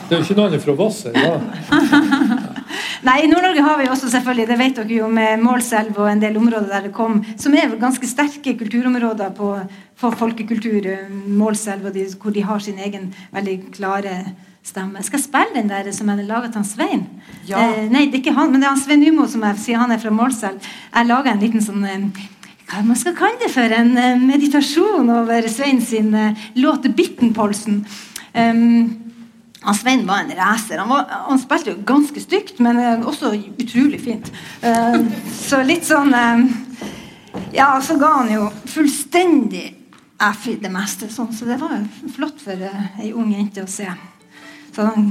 [0.10, 2.42] det er jo ikke noen fra Voss her.
[3.06, 6.24] Nei, I Nord-Norge har vi også selvfølgelig, det vet dere jo, med Målselv og en
[6.24, 9.52] del områder der det kom, som er ganske sterke kulturområder på,
[10.00, 10.88] for folkekultur.
[11.28, 14.16] Målselv, de, hvor de har sin egen veldig klare
[14.66, 15.00] stemme.
[15.00, 17.06] Jeg skal spille den der som jeg laga til Svein.
[17.48, 17.62] Ja.
[17.62, 19.82] Eh, nei, det er ikke han, men det er han Svein Umo som jeg sier
[19.82, 20.72] han er fra Målselv.
[20.90, 22.26] Jeg laga en liten sånn eh,
[22.66, 27.84] hva man skal kalle det for, en eh, meditasjon over Svein sin eh, låt 'Bittenpolsen'.
[28.36, 29.02] Um,
[29.62, 30.78] han Svein var en racer.
[30.78, 34.32] Han, han, spilte jo ganske stygt, men uh, også utrolig fint.
[34.62, 35.06] Uh,
[35.50, 36.44] så litt sånn uh,
[37.56, 39.66] Ja, så ga han jo fullstendig
[40.22, 41.10] F i det meste.
[41.10, 43.88] Sånn, så det var jo flott for uh, ei ung jente å se.
[44.76, 45.10] Sånn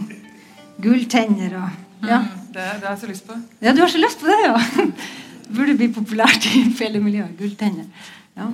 [0.84, 2.20] gulltenner og ja.
[2.20, 3.36] Mm, det, det har jeg så lyst på.
[3.64, 4.88] Ja, du har så lyst på det, ja!
[5.54, 7.32] Burde bli populært i hele miljøet.
[7.38, 7.86] Gulltenner.
[8.36, 8.50] Ja.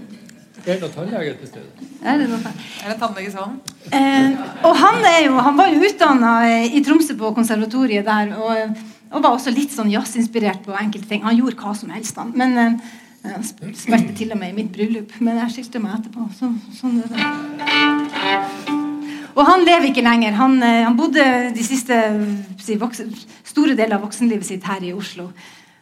[0.66, 1.88] Er det tannlege til stede?
[2.04, 2.52] Er det noe?
[2.84, 3.54] Er det tannlege sånn?
[3.96, 6.32] Eh, og han, er jo, han var jo utdanna
[6.68, 8.34] i Tromsø på konservatoriet der.
[8.36, 11.24] Og, og var også litt sånn jazzinspirert på enkelte ting.
[11.24, 12.34] Han gjorde hva som helst, han.
[12.36, 12.90] Men eh,
[13.30, 15.16] han spilte til og med i mitt bryllup.
[15.24, 16.28] Men jeg skilte meg etterpå.
[16.36, 18.59] Så, sånn er det.
[19.36, 20.36] Og han lever ikke lenger.
[20.38, 21.96] Han, eh, han bodde de siste
[22.60, 23.10] si, voksen,
[23.46, 25.30] store deler av voksenlivet sitt her i Oslo.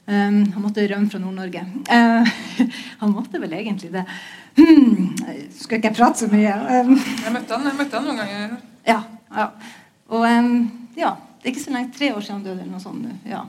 [0.08, 1.62] Um, han måtte rømme fra Nord-Norge.
[1.84, 2.28] Uh,
[3.02, 4.06] han måtte vel egentlig det.
[4.56, 5.10] Hmm,
[5.52, 6.54] skal ikke jeg prate så mye?
[6.54, 8.54] Um, jeg, møtte han, jeg møtte han noen ganger.
[8.88, 9.02] Ja.
[9.36, 9.50] ja.
[10.08, 10.54] Og um,
[10.96, 11.92] ja, det er ikke så lenge.
[11.98, 12.62] Tre år siden han døde.
[12.62, 13.28] eller noe sånt.
[13.28, 13.44] Ja.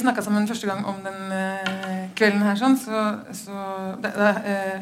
[0.00, 3.02] Vi snakka sammen første gang om den eh, kvelden her, sånn, så,
[3.36, 3.60] så
[4.00, 4.80] det, det, eh,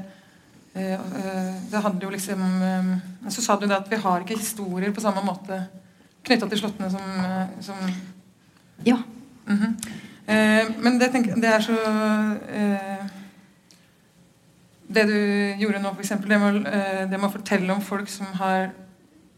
[0.79, 2.93] eh, eh, det hadde jo liksom eh,
[3.35, 5.59] Så sa du det at vi har ikke historier på samme måte
[6.29, 7.05] knytta til slåttene som,
[7.65, 7.83] som
[8.87, 9.01] Ja.
[9.49, 9.75] Mhm.
[10.27, 11.77] eh, Men det, tenker, det er så
[14.89, 15.19] Det du
[15.61, 16.15] gjorde nå, f.eks.
[16.25, 16.63] Det, med
[17.11, 18.71] det med å fortelle om folk som har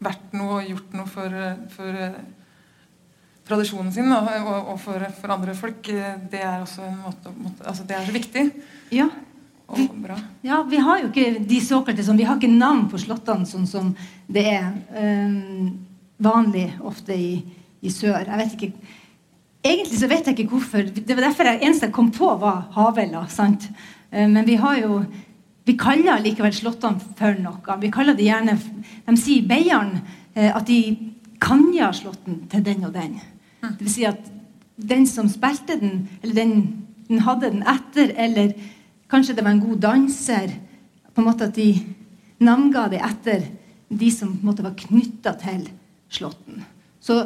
[0.01, 1.35] vært noe og gjort noe for,
[1.73, 1.97] for
[3.51, 4.29] tradisjonen sin og,
[4.71, 8.07] og for, for andre folk, eh, det er også en måte, måte altså Det er
[8.07, 8.45] så viktig
[8.95, 9.09] ja.
[9.71, 10.17] og bra.
[10.47, 13.67] Ja, vi har jo ikke de såkalte som Vi har ikke navn på slottene sånn
[13.69, 13.93] som
[14.31, 15.71] det er um,
[16.21, 17.41] vanlig ofte i,
[17.81, 18.23] i sør.
[18.23, 18.97] Jeg vet ikke
[19.61, 20.87] Egentlig så vet jeg ikke hvorfor.
[20.89, 23.27] Det var derfor jeg eneste jeg kom på, var Havella.
[23.29, 23.67] sant?
[24.09, 25.03] Eh, Men vi har jo
[25.65, 27.77] vi kaller likevel slottene for noe.
[27.81, 29.99] Vi kaller det gjerne De sier Beiarn
[30.33, 30.79] eh, at de
[31.41, 33.19] kan gjøre slåtten til den og den.
[33.61, 34.31] Det vil si at
[34.81, 36.53] den som spilte den, eller den,
[37.07, 38.53] den hadde den etter, eller
[39.11, 40.53] kanskje det var en god danser
[41.11, 41.73] på en måte At de
[42.39, 43.43] navnga det etter
[43.91, 45.65] de som på en måte var knytta til
[46.11, 46.63] slåtten.
[47.03, 47.25] Så,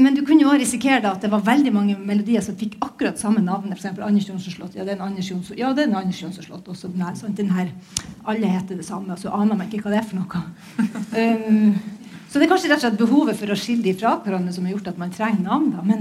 [0.00, 2.78] men du kunne jo også risikere da at det var veldig mange melodier som fikk
[2.80, 3.72] akkurat samme navn.
[3.74, 4.76] Eksempel Anders Jonsson Slott.
[4.78, 6.68] Ja, det er en Anders Jonsson, ja, det er en Anders Jonsson Slott.
[6.72, 7.72] Også, her, sånn, den her,
[8.24, 10.44] alle heter det samme, og så aner man ikke hva det er for noe.
[11.10, 11.72] Um,
[12.30, 14.64] så det er kanskje rett og slett behovet for å skille de fra hverandre som
[14.68, 15.72] har gjort at man trenger navn.
[15.74, 16.00] da, Men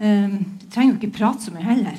[0.00, 1.98] um, du trenger jo ikke prate så mye heller.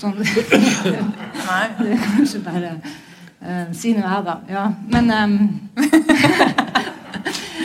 [0.00, 4.38] Sånn, det er kanskje bare uh, Si nå jeg, da.
[4.48, 4.64] Ja.
[4.92, 5.36] Men um,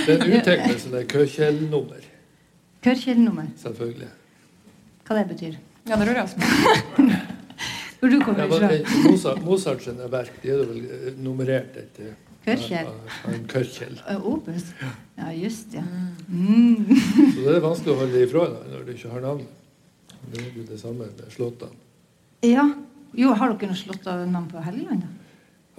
[0.05, 2.03] Det er en uttegnelse, det er køkjelnummer,
[2.85, 4.09] Kørkjelnummer, selvfølgelig.
[5.07, 5.55] hva det betyr?
[5.89, 6.37] Ja, det lurer jeg også.
[7.99, 8.69] Hvor du Ja, kommer men, fra?
[8.75, 12.11] eh, Mozart, Mozart sine verk de er vel eh, nummerert etter
[12.45, 12.85] Kørkjel?
[12.85, 12.89] Kørkjell.
[13.25, 13.93] av en kørkjel.
[14.05, 14.65] Uh, Opus?
[15.17, 15.81] Ja, just ja.
[16.29, 16.85] Mm.
[17.33, 19.45] Så det er vanskelig å holde det ifra deg når du ikke har navn.
[20.31, 21.81] Det er jo det samme med slåttene.
[22.45, 22.67] Ja.
[23.15, 25.05] Jo, har dere noe slått navn på Helgeland?
[25.05, 25.11] da?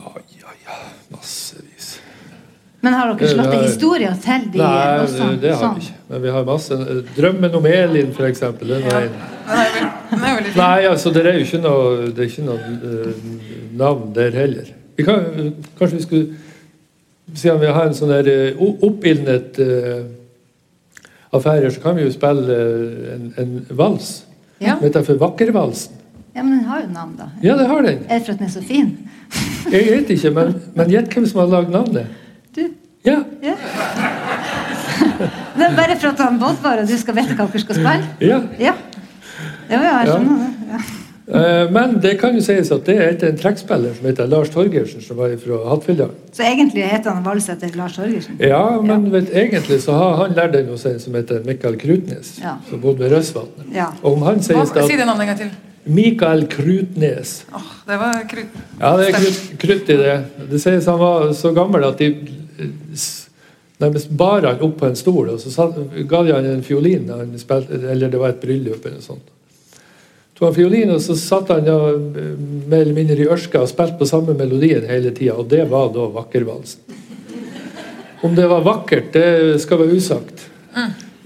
[0.03, 0.77] Ja, ja, ja.
[1.13, 1.97] Massevis.
[2.85, 5.29] Men har dere Det slått har- av historier til de Nei, også?
[5.31, 5.79] det, det har Sånn.
[5.79, 6.01] vi ikke.
[6.11, 6.79] Men vi har masse.
[7.17, 8.69] Drømmen om Elin, for eksempel.
[8.69, 10.57] Den veldig fin.
[10.57, 13.15] Nei, altså, det er jo ikke noe, det er ikke noe uh,
[13.81, 14.73] navn der heller.
[14.97, 15.25] Vi kan,
[15.79, 16.27] kanskje vi skulle
[17.35, 20.05] Siden vi har en sånn der eh, oppildnet uh,
[21.35, 24.11] affære, så kan vi jo spille eh, en, en vals.
[24.63, 24.77] Ja.
[24.81, 25.97] Vet du, for Vakkervalsen.
[26.37, 27.27] ja, men den har jo navn, da.
[27.43, 28.05] Ja, det har den.
[28.09, 28.93] Er det for at den er så fin?
[29.73, 32.07] Jeg vet ikke, men, men gjett hvem som har lagd navnet.
[32.55, 32.63] Du?
[33.05, 33.19] Ja.
[33.43, 33.57] Ja.
[35.57, 38.13] Det er bare for at han Bodvar og du skal vite hva dere skal spille?
[38.21, 38.39] ja.
[38.61, 38.77] Ja.
[39.67, 40.71] Ja, ja, jeg skjønner det.
[40.71, 40.81] Ja.
[41.29, 44.51] Eh, Men det kan jo sies at det er etter en trekkspiller som heter Lars
[44.55, 46.11] Torgersen, som var fra Hattfjelldal.
[46.33, 48.37] Så egentlig heter han Valseter Lars Torgersen?
[48.39, 52.37] Ja, men vet, egentlig så har han lært den hos en som heter Mikael Krutnes,
[52.43, 52.57] Ja.
[52.71, 53.73] som bodde ved Røsvatnet.
[53.75, 53.89] Ja.
[54.03, 55.51] Og om han sies Hva, si det navnet en gang til.
[55.87, 58.55] Mikael Krutnes Åh, det var krutt.
[58.81, 60.17] Ja, det er krutt, krutt i det.
[60.51, 62.09] Det sies han var så gammel at de
[63.81, 65.67] nærmest bar han opp på en stol, og så
[66.09, 69.33] ga de han en fiolin, han spilte, eller det var et bryllup eller noe sånt.
[70.37, 73.97] Tog han fiolin, og så satt han ja, mer eller mindre i ørska og spilte
[73.97, 76.83] på samme melodien hele tida, og det var da Vakkervalsen.
[78.25, 80.47] Om det var vakkert, det skal være usagt.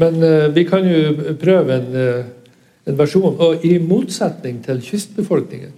[0.00, 2.24] Men uh, vi kan jo prøve en, uh,
[2.86, 5.74] en versjon, og i motsetning til kystbefolkningen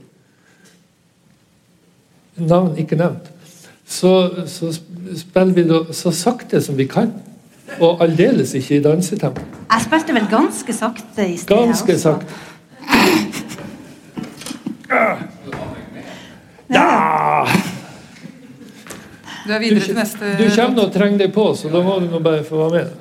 [2.36, 3.28] navn ikke nevnt,
[3.86, 4.72] så, så
[5.16, 7.12] spiller vi da så sakte som vi kan.
[7.80, 9.40] Og aldeles ikke i dansetempo.
[9.70, 11.54] Jeg spilte vel ganske sakte i sted.
[11.56, 12.40] Ganske sakte.
[16.72, 17.46] Ja!
[19.46, 21.98] Du er videre til neste du kommer nå og trenger deg på, så da må
[22.00, 22.98] du nå bare få være med.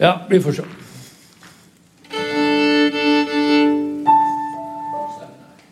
[0.00, 0.68] Ja, vi får se.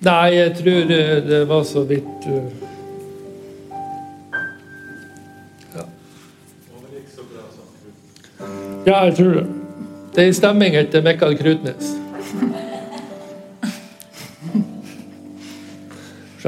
[0.04, 0.90] Nei, jeg tror
[1.28, 2.50] det var så vidt eh,
[5.74, 5.86] ja.
[8.86, 9.46] ja, jeg tror det.
[10.14, 11.97] Det er en stemming etter Mikael Krutnes.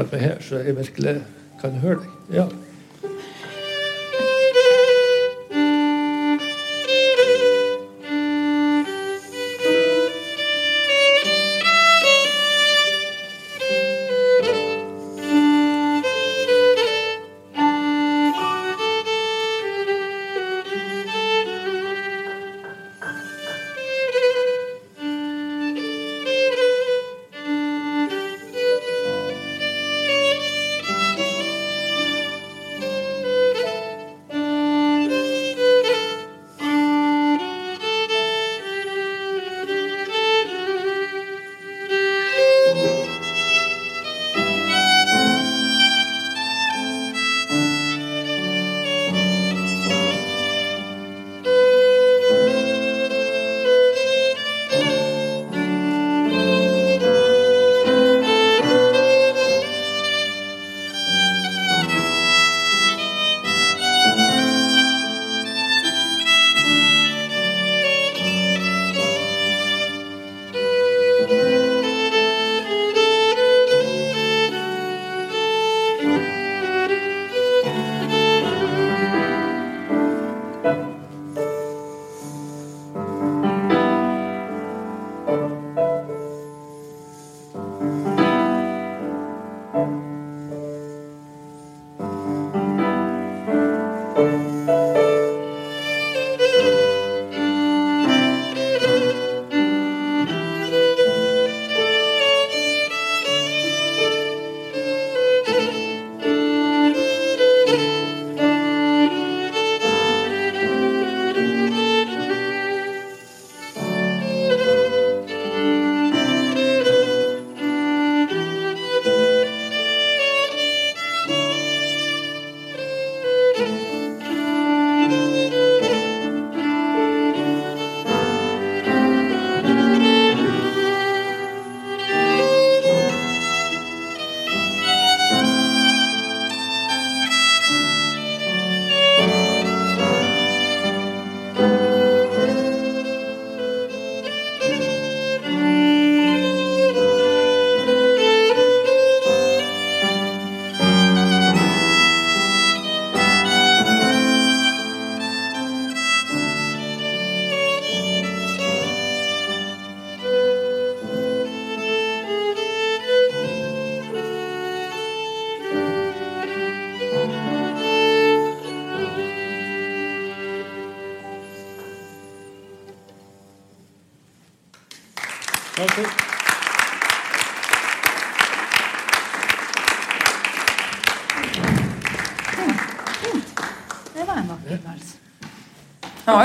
[0.01, 1.15] Sett her, så jeg virkelig
[1.61, 2.37] kan høre deg.
[2.39, 2.47] Ja.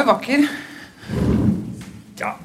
[0.07, 0.49] Han jo vakker.
[2.19, 2.39] Ja.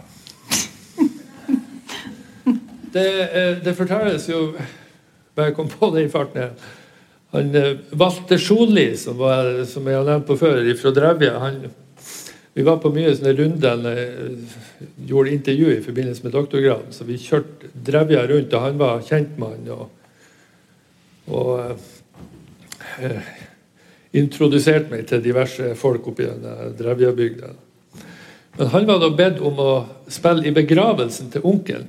[2.92, 4.56] Det, eh, det fortelles jo
[5.36, 6.50] Bare jeg kom på det i farten her.
[7.36, 9.22] Han eh, Walter Solli, som,
[9.70, 11.62] som jeg har nevnt på før, fra Drevja han,
[12.54, 14.02] Vi var på mye sånne runder når
[15.08, 16.92] gjorde intervju i forbindelse med doktorgraden.
[16.92, 19.70] Så vi kjørte Drevja rundt, og han var kjentmann.
[19.70, 19.86] Og,
[21.30, 21.78] og
[24.12, 27.54] eh, introduserte meg til diverse folk oppi denne Drevjabygda.
[28.58, 29.72] Men han var da bedt om å
[30.12, 31.88] spille i begravelsen til onkelen.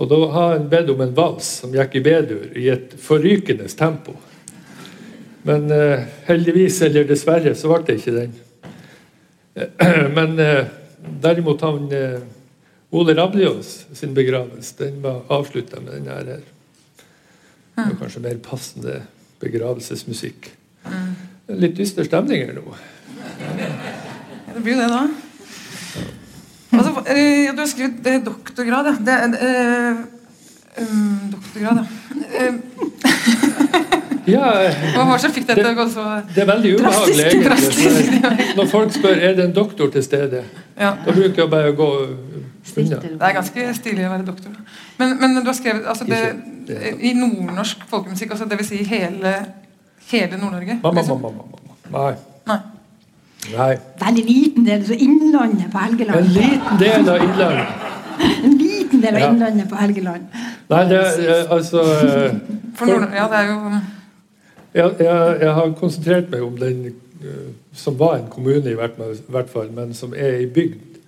[0.00, 3.68] Og da har han bedt om en vals som gikk i B-dur i et forrykende
[3.76, 4.16] tempo.
[5.46, 8.34] Men eh, heldigvis, eller dessverre, så ble det ikke den.
[10.16, 10.64] Men eh,
[11.22, 12.24] derimot han eh,
[12.92, 16.24] Ole Rabliås sin begravelse, den var avslutta med den her.
[17.74, 18.98] Det var kanskje mer passende
[19.42, 20.50] begravelsesmusikk.
[21.60, 22.76] Litt dyster stemning her nå.
[23.42, 25.02] Ja, det blir jo det, da.
[26.72, 28.94] Altså, eh, ja, du har skrevet doktorgrad, ja.
[29.04, 29.16] Det,
[29.48, 31.86] eh, um, doktorgrad, ja.
[32.38, 32.54] Eh,
[34.26, 34.52] Ja,
[34.94, 38.44] Hva var det som fikk deg til å gå så det er veldig ubehagelig, egentlig.
[38.54, 40.44] Når folk spør er det en doktor til stede,
[40.78, 40.92] Ja.
[41.04, 41.88] da bruker jeg bare å gå
[42.76, 43.00] unna.
[43.02, 44.54] Det er ganske stilig å være doktor.
[45.00, 46.20] Men, men du har skrevet altså det.
[47.02, 48.68] i nordnorsk folkemusikk, altså dvs.
[48.70, 49.34] Si hele,
[50.10, 50.78] hele Nord-Norge?
[50.82, 51.26] Liksom?
[51.92, 52.12] Nei.
[52.46, 52.58] Nei.
[53.52, 53.72] Nei.
[54.00, 56.18] Veldig liten del, så Innlandet på Helgeland.
[56.18, 57.68] En liten del av Innlandet.
[58.44, 59.30] En liten del av Ja.
[59.30, 60.28] Innlandet på Helgeland.
[60.68, 62.36] Nei, det er eh, altså eh,
[62.78, 63.56] For ja, det er jo
[64.72, 66.84] jeg, jeg, jeg har konsentrert meg om den
[67.20, 68.96] eh, som var en kommune, i hvert,
[69.28, 71.00] hvert fall, men som er i bygd,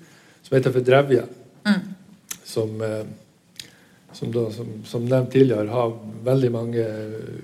[0.45, 1.25] som heter for Drevja.
[1.65, 1.81] Mm.
[2.45, 3.07] Som, eh,
[4.15, 5.95] som, da, som, som nevnt tidligere, har
[6.25, 6.89] veldig mange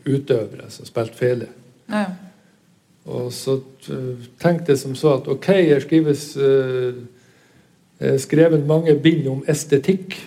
[0.07, 1.53] utøvere som spilte fele.
[1.91, 2.09] ja.
[3.09, 3.57] Og så
[4.39, 6.99] tenkte jeg som så at ok, jeg skrives eh,
[8.21, 10.19] skrevet mange bind om estetikk.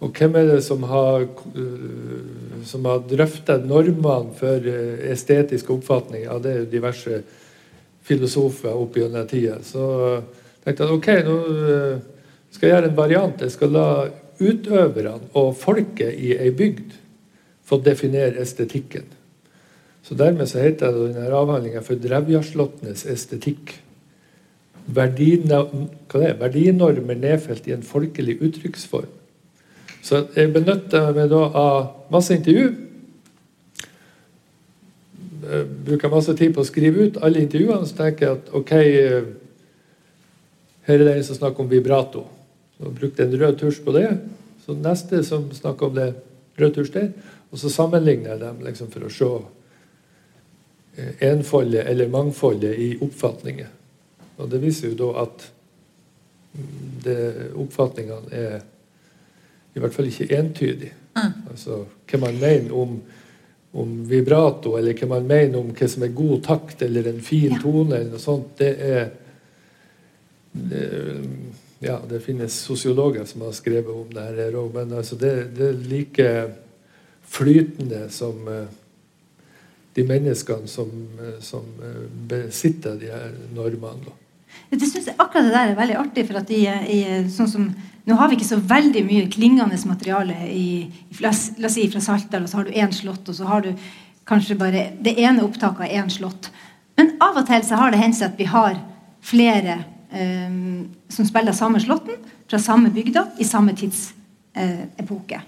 [0.00, 6.22] Og hvem er det som har, uh, som har drøftet normene for uh, estetisk oppfatning?
[6.28, 7.22] Ja, det er diverse
[8.06, 9.58] filosofer opp gjennom tida.
[9.66, 9.82] Så
[10.62, 11.38] tenkte jeg at ok, nå
[12.54, 13.42] skal jeg gjøre en variant.
[13.42, 13.88] Jeg skal la
[14.40, 16.96] utøverne og folket i ei bygd
[17.68, 19.04] fått definere estetikken.
[20.02, 23.74] Så dermed så heter denne avhandlinga for Drevjaslottenes estetikk.
[24.88, 26.38] Hva det er?
[26.40, 29.10] Verdinormer nedfelt i en folkelig uttrykksform.
[30.00, 32.70] Så jeg benytter meg da av masse intervju.
[35.84, 37.84] Bruker masse tid på å skrive ut alle intervjuene.
[37.84, 39.28] Så tenker jeg at ok, eh,
[40.88, 42.24] her er det en som snakker om vibrato.
[42.78, 44.08] Så brukte en rød tusj på det.
[44.66, 46.12] Så neste som snakker om det,
[46.58, 47.10] rød tusj der.
[47.50, 49.30] Og så sammenligner jeg dem liksom for å se
[50.98, 53.70] eh, enfoldet eller mangfoldet i oppfatninger.
[54.38, 55.46] Og det viser jo da at
[56.54, 58.58] mm, oppfatningene er
[59.74, 60.94] i hvert fall ikke entydige.
[61.18, 62.98] Altså hva man mener om,
[63.74, 67.52] om vibrato, eller hva man mener om hva som er god takt eller en fin
[67.56, 67.58] Ja.
[67.62, 69.08] tone, eller noe sånt, det er
[70.52, 70.84] det,
[71.78, 75.68] ja, det finnes sosiologer som har skrevet om det her òg, men altså det, det
[75.68, 76.30] er like
[77.28, 78.70] flytende som eh,
[79.94, 82.00] de menneskene som, eh, som eh,
[82.30, 84.16] besitter de her normene.
[84.70, 87.00] Det synes jeg akkurat det der er veldig artig, for at i, i,
[87.32, 87.68] sånn som,
[88.08, 90.88] nå har vi ikke så veldig mye klingende materiale i,
[91.22, 93.64] la, la oss si fra Saltdal, og så har du én slott, og så har
[93.64, 93.70] du
[94.28, 96.50] kanskje bare det ene opptaket av én slott.
[96.98, 98.80] Men av og til så har det hendt seg at vi har
[99.24, 102.16] flere som spiller samme slåtten
[102.48, 105.40] fra samme bygda i samme tidsepoke.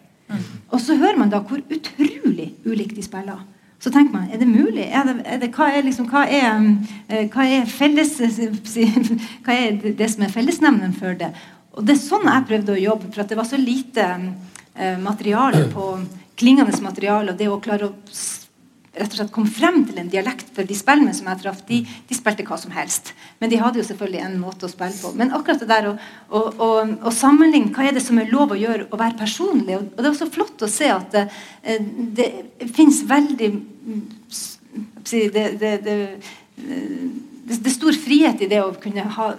[0.70, 3.40] Og så hører man da hvor utrolig ulikt de spiller.
[3.80, 4.84] Så tenker man, er det mulig?
[4.92, 8.18] Er det, er det, hva er, liksom, hva eh, hva felles,
[9.46, 11.30] hva er det, som er fellesnevneren for det?
[11.72, 15.64] Og det er sånn jeg prøvde å jobbe, for det var så lite eh, materiale
[15.72, 15.86] på
[16.40, 17.94] klingende materiale, og det å klare å
[19.00, 21.80] rett og slett kom frem til en dialekt for de spillene som jeg traff, de,
[22.08, 23.12] de spilte hva som helst.
[23.40, 25.12] Men de hadde jo selvfølgelig en måte å spille på.
[25.18, 25.94] Men akkurat det der å,
[26.28, 26.70] å, å,
[27.08, 30.04] å sammenligne hva er det som er lov å gjøre, å være personlig Og, det
[30.04, 31.26] er også flott å se at det,
[32.16, 32.30] det
[32.76, 34.02] fins veldig mm,
[35.10, 35.96] det, det, det,
[37.56, 39.30] er stor frihet i det å kunne ha,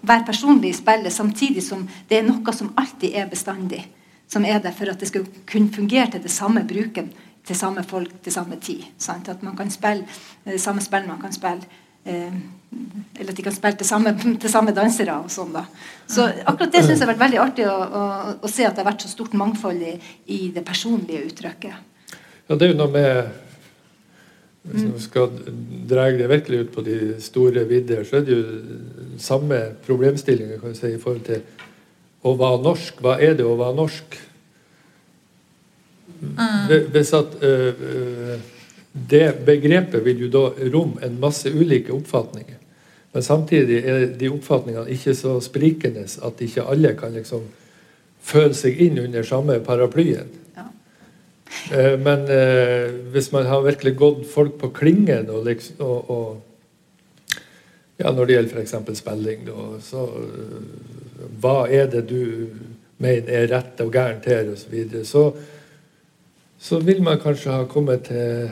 [0.00, 3.84] være personlig i spillet, samtidig som det er noe som alltid er bestandig.
[4.30, 7.10] Som er der for at det skal kunne fungere til det samme bruken
[7.46, 8.82] til samme folk til samme tid.
[8.98, 9.28] Sant?
[9.28, 10.06] At man kan spille
[10.46, 11.62] eh, samme spill man kan spille
[12.04, 12.34] eh,
[13.18, 15.18] eller at de kan spille til samme, til samme dansere.
[15.20, 15.66] og sånn da.
[16.08, 18.02] Så akkurat det syns jeg har vært veldig artig å, å,
[18.40, 19.94] å, se at det har vært så stort mangfold i,
[20.32, 22.16] i det personlige uttrykket.
[22.48, 23.40] Ja, det er jo noe med
[24.62, 25.32] Hvis man skal
[25.90, 28.42] dra det virkelig ut på de store vidder, så er det jo
[29.18, 31.42] samme problemstillinger kan si, i forhold til
[32.22, 33.00] å være norsk.
[33.02, 34.20] Hva er det å være norsk?
[36.92, 37.74] Hvis at øh,
[39.10, 40.42] Det begrepet vil jo da
[40.74, 42.58] romme en masse ulike oppfatninger.
[43.12, 47.42] Men samtidig er de oppfatningene ikke så sprikende at ikke alle kan liksom
[48.22, 50.28] føle seg inn under samme paraplyen.
[50.56, 50.66] Ja.
[51.72, 56.40] Eh, men eh, hvis man har virkelig gått folk på klingen og, liksom, og, og
[58.02, 58.98] ja, Når det gjelder f.eks.
[58.98, 62.48] spilling, da, så uh, Hva er det du
[63.02, 64.62] mener er rett og gærent her, osv.
[64.64, 65.22] Så, videre, så
[66.62, 68.50] så vil man kanskje ha kommet til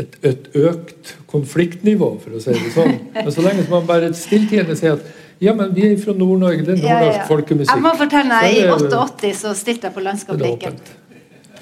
[0.00, 2.94] et, et, økt konfliktnivå, for å si det sånn.
[3.16, 5.08] Men så lenge man bare stilltiende sier at
[5.40, 7.26] ja, men vi er fra Nord-Norge, det er nordnorsk ja, ja.
[7.28, 7.72] folkemusikk.
[7.72, 10.78] Jeg må fortelle deg, I 88 så stilte jeg på Landskapsleken.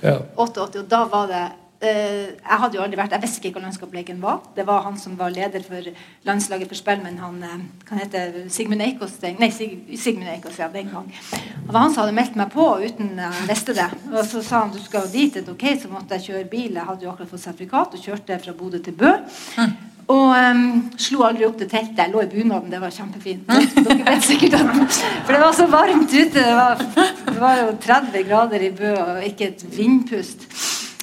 [0.02, 0.16] Ja.
[0.34, 1.44] 88, og da var det
[1.78, 4.40] jeg hadde jo aldri vært, jeg visste ikke hva landskapsleken var.
[4.56, 5.90] Det var han som var leder for
[6.26, 7.20] landslaget for spillmenn.
[7.22, 7.52] Han uh,
[7.86, 11.06] kan hete Sigmund Eikås Nei, Sig, Sigmund Eikås, ja, den gang.
[11.30, 13.86] Det var han som hadde meldt meg på uten jeg visste det.
[14.10, 15.38] Og så sa han du skal dit.
[15.38, 16.72] Ok, så måtte jeg kjøre bil.
[16.74, 19.14] Jeg hadde jo akkurat fått sertifikat og kjørte fra Bodø til Bø.
[19.60, 19.76] Mm.
[20.08, 22.00] Og um, slo aldri opp til teltet.
[22.00, 22.72] Jeg lå i bunaden.
[22.72, 23.46] Det var kjempefint.
[23.86, 26.32] Dere vet sikkert at, For det var så varmt ute.
[26.32, 26.82] Det var,
[27.28, 30.48] det var jo 30 grader i Bø og ikke et vindpust.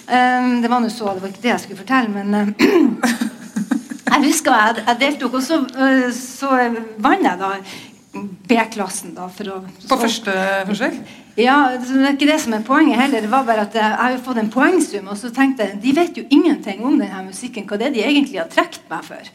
[0.06, 2.50] Um, det var nå så, det var ikke det jeg skulle fortelle, men uh,
[4.12, 6.50] jeg husker jeg, jeg deltok, og så, uh, så
[7.02, 7.52] vant jeg da
[8.46, 9.16] B-klassen.
[9.16, 10.34] da for å, På første
[10.70, 11.00] forsøk?
[11.36, 13.26] Ja, Det er ikke det som er poenget heller.
[13.26, 16.18] Det var bare at Jeg har fått en poengsum, og så tenkte jeg de vet
[16.18, 17.66] jo ingenting om denne musikken.
[17.68, 19.34] Hva det er de egentlig har trukket meg for.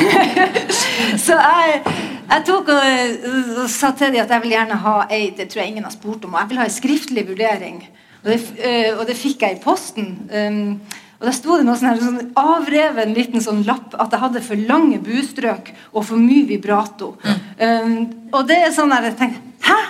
[1.26, 1.80] så jeg,
[2.28, 3.24] jeg tok og,
[3.62, 5.94] og, sa til dem at jeg vil gjerne ha ei Det tror jeg ingen har
[5.96, 6.34] spurt om.
[6.34, 7.80] Og jeg vil ha ei skriftlig vurdering.
[8.24, 10.10] Og det, uh, og det, fikk jeg i posten.
[10.28, 10.80] Um,
[11.20, 14.44] og Da sto det noe sånn, her, sånn avreven liten sånn lapp at jeg hadde
[14.44, 17.14] for lange bustrøk og for mye vibrato.
[17.24, 17.40] Mm.
[17.60, 17.96] Um,
[18.32, 19.80] og det er sånn at jeg tenkte Hæ?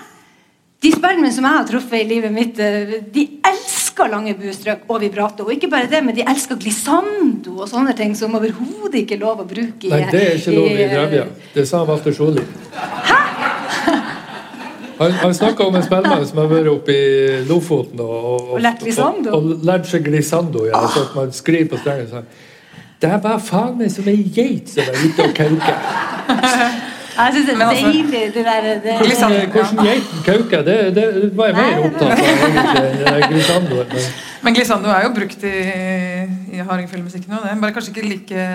[0.81, 5.03] De spermene som jeg har truffet i livet mitt, uh, de elsker lange bustrøk og
[5.05, 5.47] vibrato.
[5.47, 9.22] Og ikke bare det, men de elsker glissando og sånne ting som overhodet ikke er
[9.22, 11.26] lov å bruke i Nei, det er ikke lov i Drevja.
[11.55, 12.47] Det sa Walter Sjoli.
[12.74, 13.20] Hæ?
[15.01, 18.59] Han, han snakka om en spellemann som har vært oppe i Lofoten og, og, og,
[18.61, 19.31] lært glissando.
[19.33, 20.67] Og, og lært seg glissando.
[20.69, 22.27] Ja, så at man skriver på strengen sånn
[23.01, 25.77] Det var faen meg som ei geit som var ute og kauka.
[27.21, 31.07] Jeg syns det er altså, deilig det der det, Glissando, Hvordan geiten kauker, det, det,
[31.37, 33.81] var jeg mer opptatt av egentlig glissando.
[34.41, 35.57] Men, glissando er jo brukt i,
[36.57, 38.47] i hardingfjellmusikken òg, bare kanskje ikke like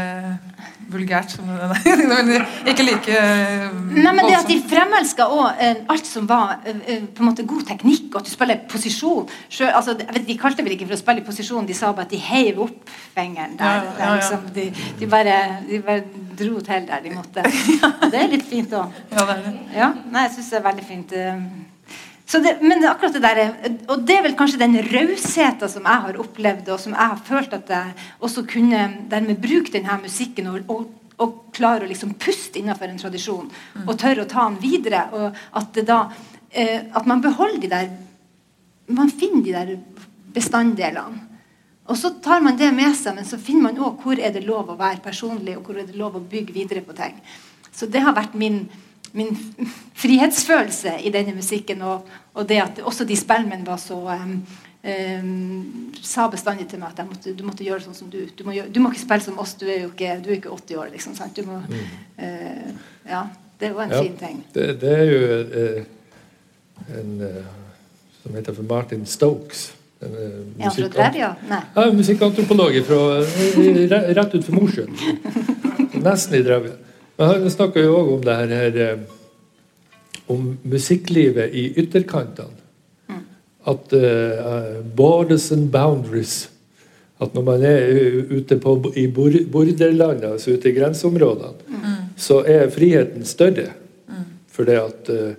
[0.92, 2.46] vulgært som det der.
[2.72, 6.80] ikke like uh, Nei, men det at De fremelska òg uh, alt som var uh,
[6.86, 9.30] på en måte god teknikk, og at du spiller posisjon.
[9.72, 12.14] Altså, vet, de kalte vel ikke for å spille i posisjon, de sa bare at
[12.14, 13.58] de heiv opp fingeren.
[13.60, 14.16] Der, ja, ja, ja.
[14.20, 14.68] Liksom, de,
[15.00, 15.38] de, bare,
[15.70, 17.46] de, bare, dro til der de måtte.
[18.12, 19.00] det er litt fint òg.
[19.14, 19.56] Ja, det er det.
[19.76, 21.18] Ja, nei, jeg syns det er veldig fint.
[22.26, 23.40] Det, men akkurat det der,
[23.88, 27.20] og det er vel kanskje den rausheten som jeg har opplevd, og som jeg har
[27.28, 28.80] følt at jeg også kunne
[29.12, 30.88] dermed bruke denne musikken og, og,
[31.22, 33.52] og klare å liksom puste innenfor en tradisjon.
[33.76, 33.86] Mm.
[33.86, 35.04] Og tørre å ta den videre.
[35.14, 36.00] Og at, det da,
[36.50, 37.94] eh, at man beholder de der
[38.86, 39.70] Man finner de der
[40.34, 41.24] bestanddelene.
[41.90, 44.44] Og så tar man det med seg, men så finner man òg hvor er det
[44.46, 47.18] lov å være personlig, og hvor er det lov å bygge videre på ting.
[47.74, 48.64] Så det har vært min
[49.16, 49.38] min
[49.96, 51.82] frihetsfølelse i denne musikken.
[51.82, 54.36] Og, og det at også de spellemennene var så um,
[54.86, 58.22] um, sa bestandig til meg at måtte, du måtte gjøre sånn som du.
[58.36, 60.38] Du må, gjøre, du må, ikke spille som oss, du er jo ikke, du er
[60.40, 60.92] ikke 80 år.
[60.94, 61.38] liksom, sant?
[61.38, 62.70] Du må, uh,
[63.10, 63.26] ja,
[63.62, 64.44] det var en ja, fin ting.
[64.54, 65.22] Det, det er jo
[65.56, 67.42] uh, en uh,
[68.22, 69.72] som heter for Martin Stokes.
[70.04, 70.16] En,
[70.60, 71.36] ja, fra Drevja?
[71.50, 71.62] Nei.
[71.76, 74.98] Ja, musikkantropolog rett utenfor Mosjøen.
[76.06, 76.76] Nesten i Drevja.
[77.16, 79.06] Men han snakker jo òg om det her eh,
[80.32, 82.64] om musikklivet i ytterkantene.
[83.08, 83.24] Mm.
[83.72, 86.50] At uh, borders and boundaries
[87.22, 91.94] At når man er ute på, i borderlandet, altså ute i grenseområdene, mm.
[92.20, 93.70] så er friheten større.
[94.10, 94.26] Mm.
[94.52, 95.30] For det at uh,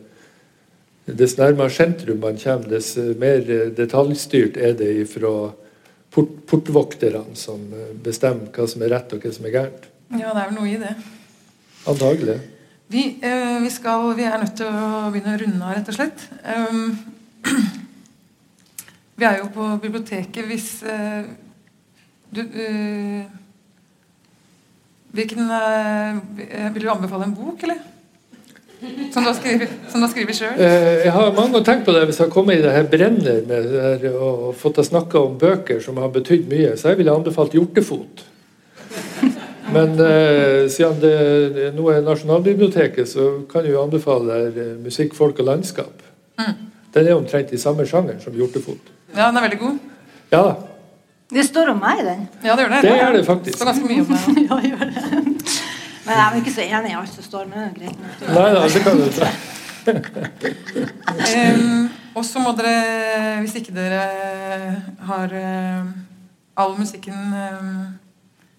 [1.06, 3.44] Dess nærmere sentrum man kommer, dess mer
[3.76, 5.52] detaljstyrt er det fra
[6.10, 7.60] port portvokterne som
[8.02, 9.86] bestemmer hva som er rett og hva som er gærent.
[10.16, 10.96] Ja, det er vel noe i det.
[11.86, 12.40] Antagelig.
[12.88, 15.96] Vi, eh, vi, skal, vi, er nødt til å begynne å runde av, rett og
[15.96, 16.22] slett.
[16.46, 16.92] Um,
[19.18, 21.26] vi er jo på biblioteket hvis uh,
[22.34, 23.26] du uh,
[25.16, 26.18] Hvilken uh,
[26.74, 27.78] Vil du anbefale en bok, eller?
[29.14, 30.58] Som du har skrevet, som du har skrevet sjøl?
[30.60, 33.38] Jeg har mange ganger tenkt på det hvis jeg har kommet i det her brenner
[33.48, 37.14] med det her, og fått snakke om bøker som har betydd mye, så jeg ville
[37.14, 38.26] anbefalt 'Hjortefot'.
[39.76, 41.14] Men eh, siden det
[41.56, 46.02] det nå er Nasjonalbiblioteket, så kan jeg jo anbefale eh, 'Musikk, folk og landskap'.
[46.96, 48.88] Den er omtrent i samme sjanger som 'Hjortefot'.
[49.16, 49.78] Ja, den er veldig god.
[50.32, 50.44] Ja.
[51.30, 52.28] Det står om meg, den.
[52.44, 52.82] Ja, det gjør det.
[52.82, 53.52] Det gjør det faktisk.
[53.52, 54.42] Det står ganske mye om det.
[54.50, 55.02] ja, gjør det.
[56.06, 57.98] Men jeg er ikke så enig i alt som står, men det er greit.
[57.98, 58.14] nok.
[58.34, 59.30] Nei da, det kan du ikke.
[61.56, 64.02] um, og så må dere, hvis ikke dere
[65.10, 65.86] har uh,
[66.56, 67.72] all musikken em,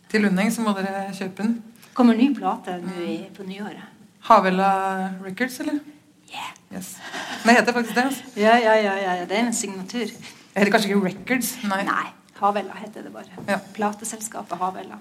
[0.09, 1.63] til Lundeng, så må dere kjøpe den.
[1.97, 3.83] Kommer ny plate i- på nyåret.
[4.27, 5.79] Havella Records, eller?
[6.29, 6.51] Yeah.
[6.73, 6.95] Yes.
[7.43, 8.03] Det heter faktisk det.
[8.03, 8.23] altså.
[8.35, 10.05] Ja, ja, ja, ja, ja, det er en signatur.
[10.07, 11.53] Det heter kanskje ikke Records.
[11.63, 11.83] Nei.
[11.87, 12.07] Nei,
[12.41, 13.31] Havella heter det bare.
[13.47, 13.57] Ja.
[13.73, 14.99] Plateselskapet Havella.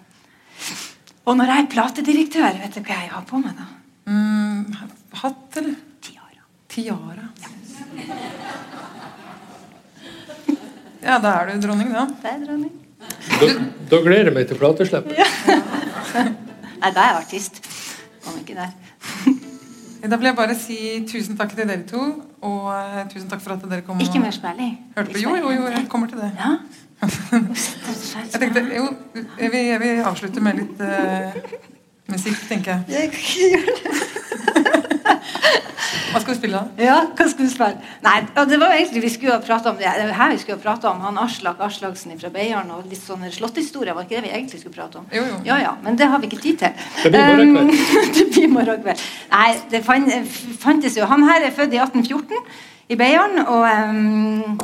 [1.26, 3.66] Og når jeg er platedirektør, vet du hva jeg har på meg da?
[4.06, 4.76] Mm,
[5.22, 5.74] hatt, eller?
[6.00, 6.44] Tiara.
[6.68, 7.28] Tiara.
[11.02, 12.06] Ja, da er du dronning, da.
[12.22, 12.72] Det er dronning.
[13.36, 13.48] Da,
[13.90, 15.10] da gleder jeg meg til plateslipp.
[15.12, 17.60] Nei, da er jeg artist.
[18.26, 18.70] Om ikke der.
[20.06, 20.78] Da vil jeg bare si
[21.10, 22.02] tusen takk til dere to,
[22.46, 24.00] og eh, tusen takk for at dere kom.
[24.00, 25.22] Ikke mer spærlig Hørte på.
[25.22, 26.30] Jo, jo, jo, jeg kommer til det.
[26.38, 26.56] Ja?
[28.32, 28.86] Jeg tenkte, jo,
[29.40, 31.34] jeg vil, jeg vil avslutte med litt uh,
[32.08, 33.12] musikk, tenker jeg.
[35.06, 36.82] Hva skal vi spille da?
[36.82, 37.90] Ja, hva skal vi spille?
[38.04, 39.90] Nei, det var egentlig vi skulle ha pratet om det.
[39.98, 43.02] Det var her vi skulle ha pratet om han Aslak Aslaksen fra Beiarn og litt
[43.02, 43.94] sånne slåtthistorier.
[43.96, 45.08] Var ikke det vi egentlig skulle prate om?
[45.12, 45.40] Jo, jo.
[45.48, 46.86] Ja, ja, men det har vi ikke tid til.
[47.04, 47.84] Det blir morgen kveld.
[47.98, 49.04] Um, det blir morgen kveld.
[49.34, 52.40] Nei, det fantes jo Han her er født i 1814
[52.88, 54.58] i Beiarn, og um,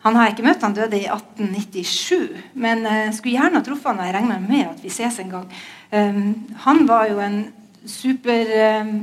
[0.00, 2.42] han har jeg ikke møtt, han døde i 1897.
[2.58, 5.32] Men uh, skulle gjerne ha truffet han, og jeg regner med at vi ses en
[5.36, 5.48] gang.
[5.92, 6.22] Um,
[6.66, 7.42] han var jo en
[7.86, 9.00] super um,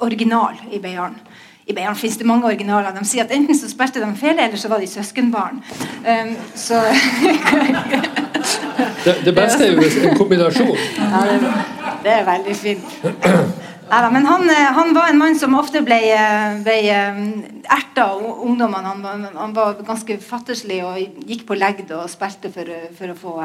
[0.00, 1.14] original i Beiarn.
[1.66, 2.92] I Beiarn finnes det mange originaler.
[2.94, 5.62] De sier at enten så spilte de fele, eller så var de søskenbarn.
[6.06, 6.78] Um, så
[9.04, 10.76] Det, det beste er jo en kombinasjon.
[10.98, 11.52] Ja, det,
[12.04, 12.84] det er veldig fint.
[13.86, 17.20] Neida, men han, eh, han var en mann som ofte ble, eh, ble eh,
[17.76, 18.82] erta av ungdommene.
[18.90, 20.98] Han, var- han var ganske fattigslig og
[21.30, 23.36] gikk på legd og spilte for, for å få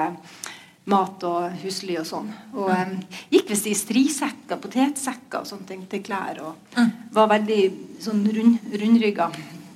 [0.90, 2.32] mat og husly og sånn.
[2.56, 2.98] Og um,
[3.34, 6.42] gikk visst i strisekker, potetsekker og sånne ting til klær.
[6.46, 6.82] Og
[7.14, 7.62] var veldig
[8.02, 9.30] sånn rund, rundrygga.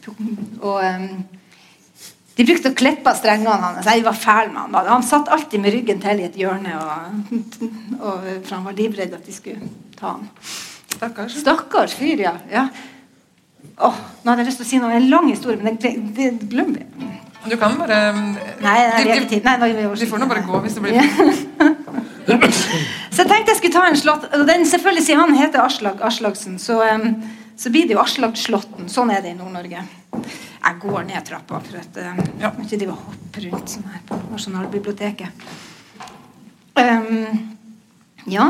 [0.09, 1.09] Og um,
[2.35, 3.87] de brukte å klippe av strengene hans.
[3.87, 4.89] Jeg var fæl med han.
[4.89, 7.37] Han satt alltid med ryggen til i et hjørne, og,
[8.05, 10.27] og, for han var livredd at de skulle ta han.
[10.95, 11.37] Stakkars.
[11.39, 12.35] Stakkars fyr, ja.
[12.51, 12.67] ja.
[13.83, 16.33] Oh, nå hadde jeg lyst til å si noe, en lang historie, men det, det
[16.51, 17.14] glemmer jeg.
[17.49, 19.45] Du kan bare Nei, det er ikke tid.
[19.45, 21.05] Nei, vi får nå bare gå hvis det blir Ja.
[22.25, 24.25] Så jeg tenkte jeg skulle ta en slott.
[24.47, 26.79] Den, selvfølgelig, Siden han heter Aslak Aslaksen, så,
[27.55, 28.89] så blir det jo Aslakslåtten.
[28.91, 29.83] Sånn er det i Nord-Norge.
[30.65, 32.49] Jeg går ned trappa for at um, Ja.
[32.49, 35.45] jeg ikke drive og hoppe rundt sånn her på Nasjonalbiblioteket.
[36.81, 37.55] Um,
[38.33, 38.49] ja.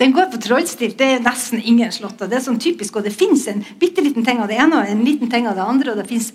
[0.00, 0.96] Den går på trollstilt.
[0.98, 2.28] Det er nesten ingen slåtter.
[2.28, 4.88] Det er sånn typisk, og det fins en bitte liten ting av det ene og
[4.88, 5.92] en liten ting av det andre.
[5.92, 6.30] Og det finnes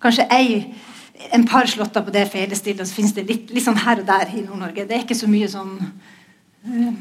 [0.00, 0.46] kanskje ei,
[1.36, 4.08] en par slåtter på det feilestilt, og så fins det litt, litt sånn her og
[4.08, 4.86] der i Nord-Norge.
[4.88, 6.92] Det er ikke så mye sånn uh,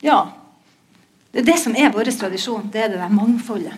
[0.00, 0.20] Ja.
[1.30, 2.70] Det er det som er vår tradisjon.
[2.72, 3.76] Det er det der mangfoldet.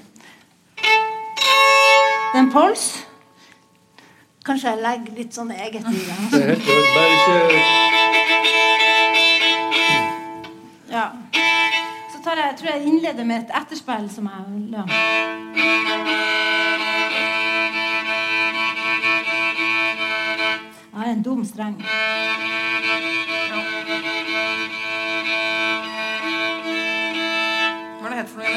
[0.79, 2.93] Det er en pols.
[4.47, 6.17] Kanskje jeg legger litt sånn eget i det.
[6.31, 6.55] Det er
[7.19, 7.83] ikke
[10.93, 11.11] Ja.
[12.13, 14.41] Så tar jeg, tror jeg innleder med et etterspill som jeg
[14.75, 14.83] ja.
[20.93, 21.79] Jeg har en dum streng.
[28.03, 28.53] Hva er det heter for noe?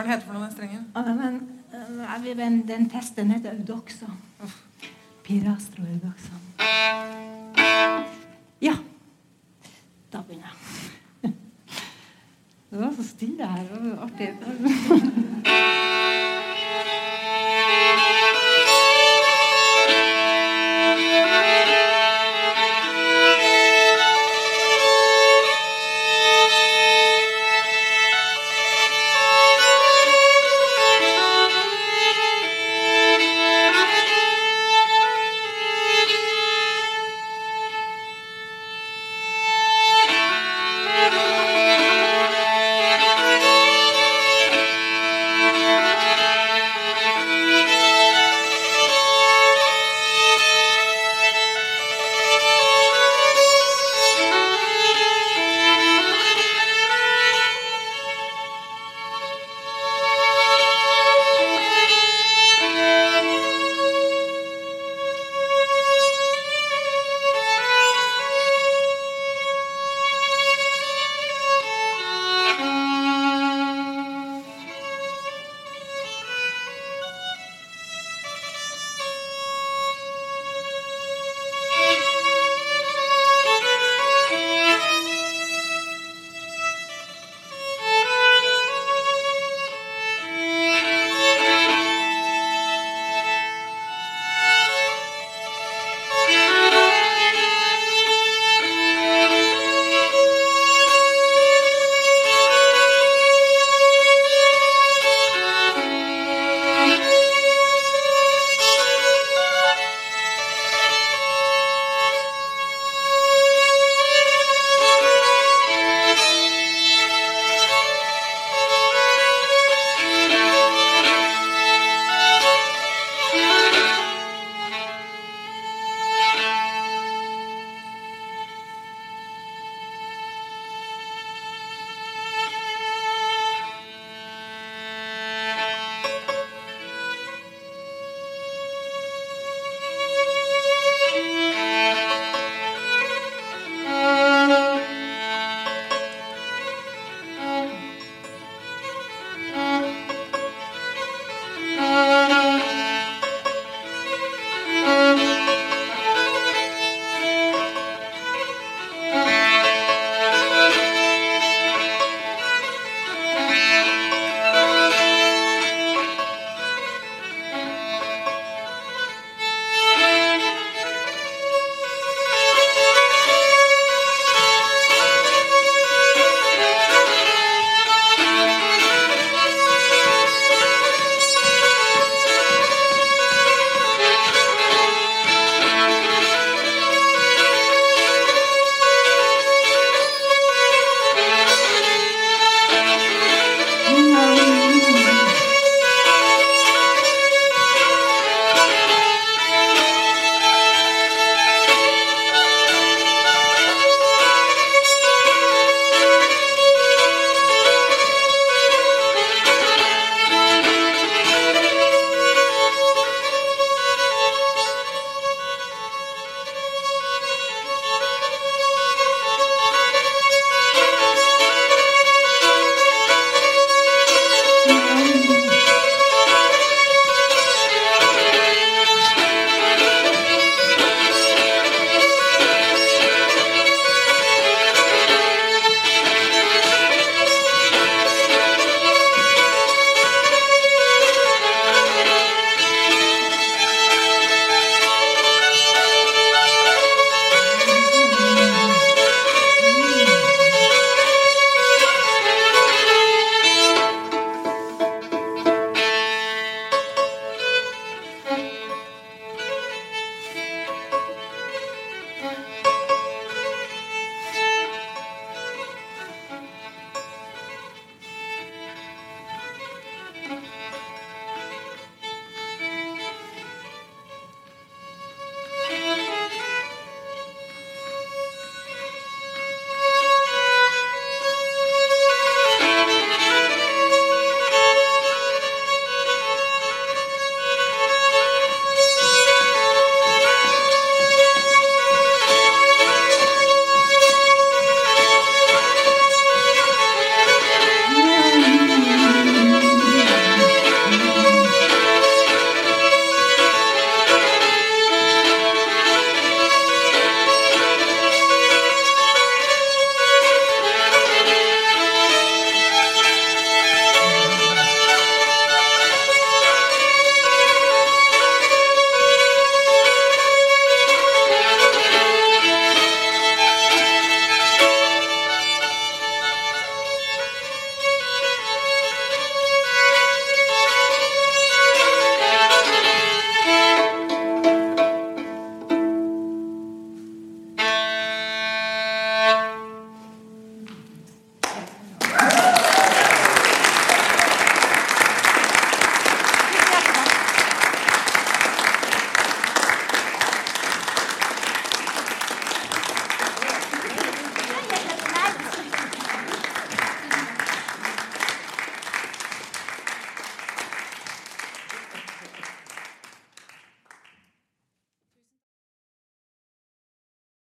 [0.00, 0.88] er noe, den strengen?
[0.96, 4.08] Ja, men, eh, Den, den testen heter Eudoxa.
[5.22, 6.32] Pirastro Audoxa.
[8.60, 8.76] Ja.
[10.12, 10.63] Da begynner jeg.
[12.74, 13.62] Det var så stille her.
[13.62, 14.34] Det var artig.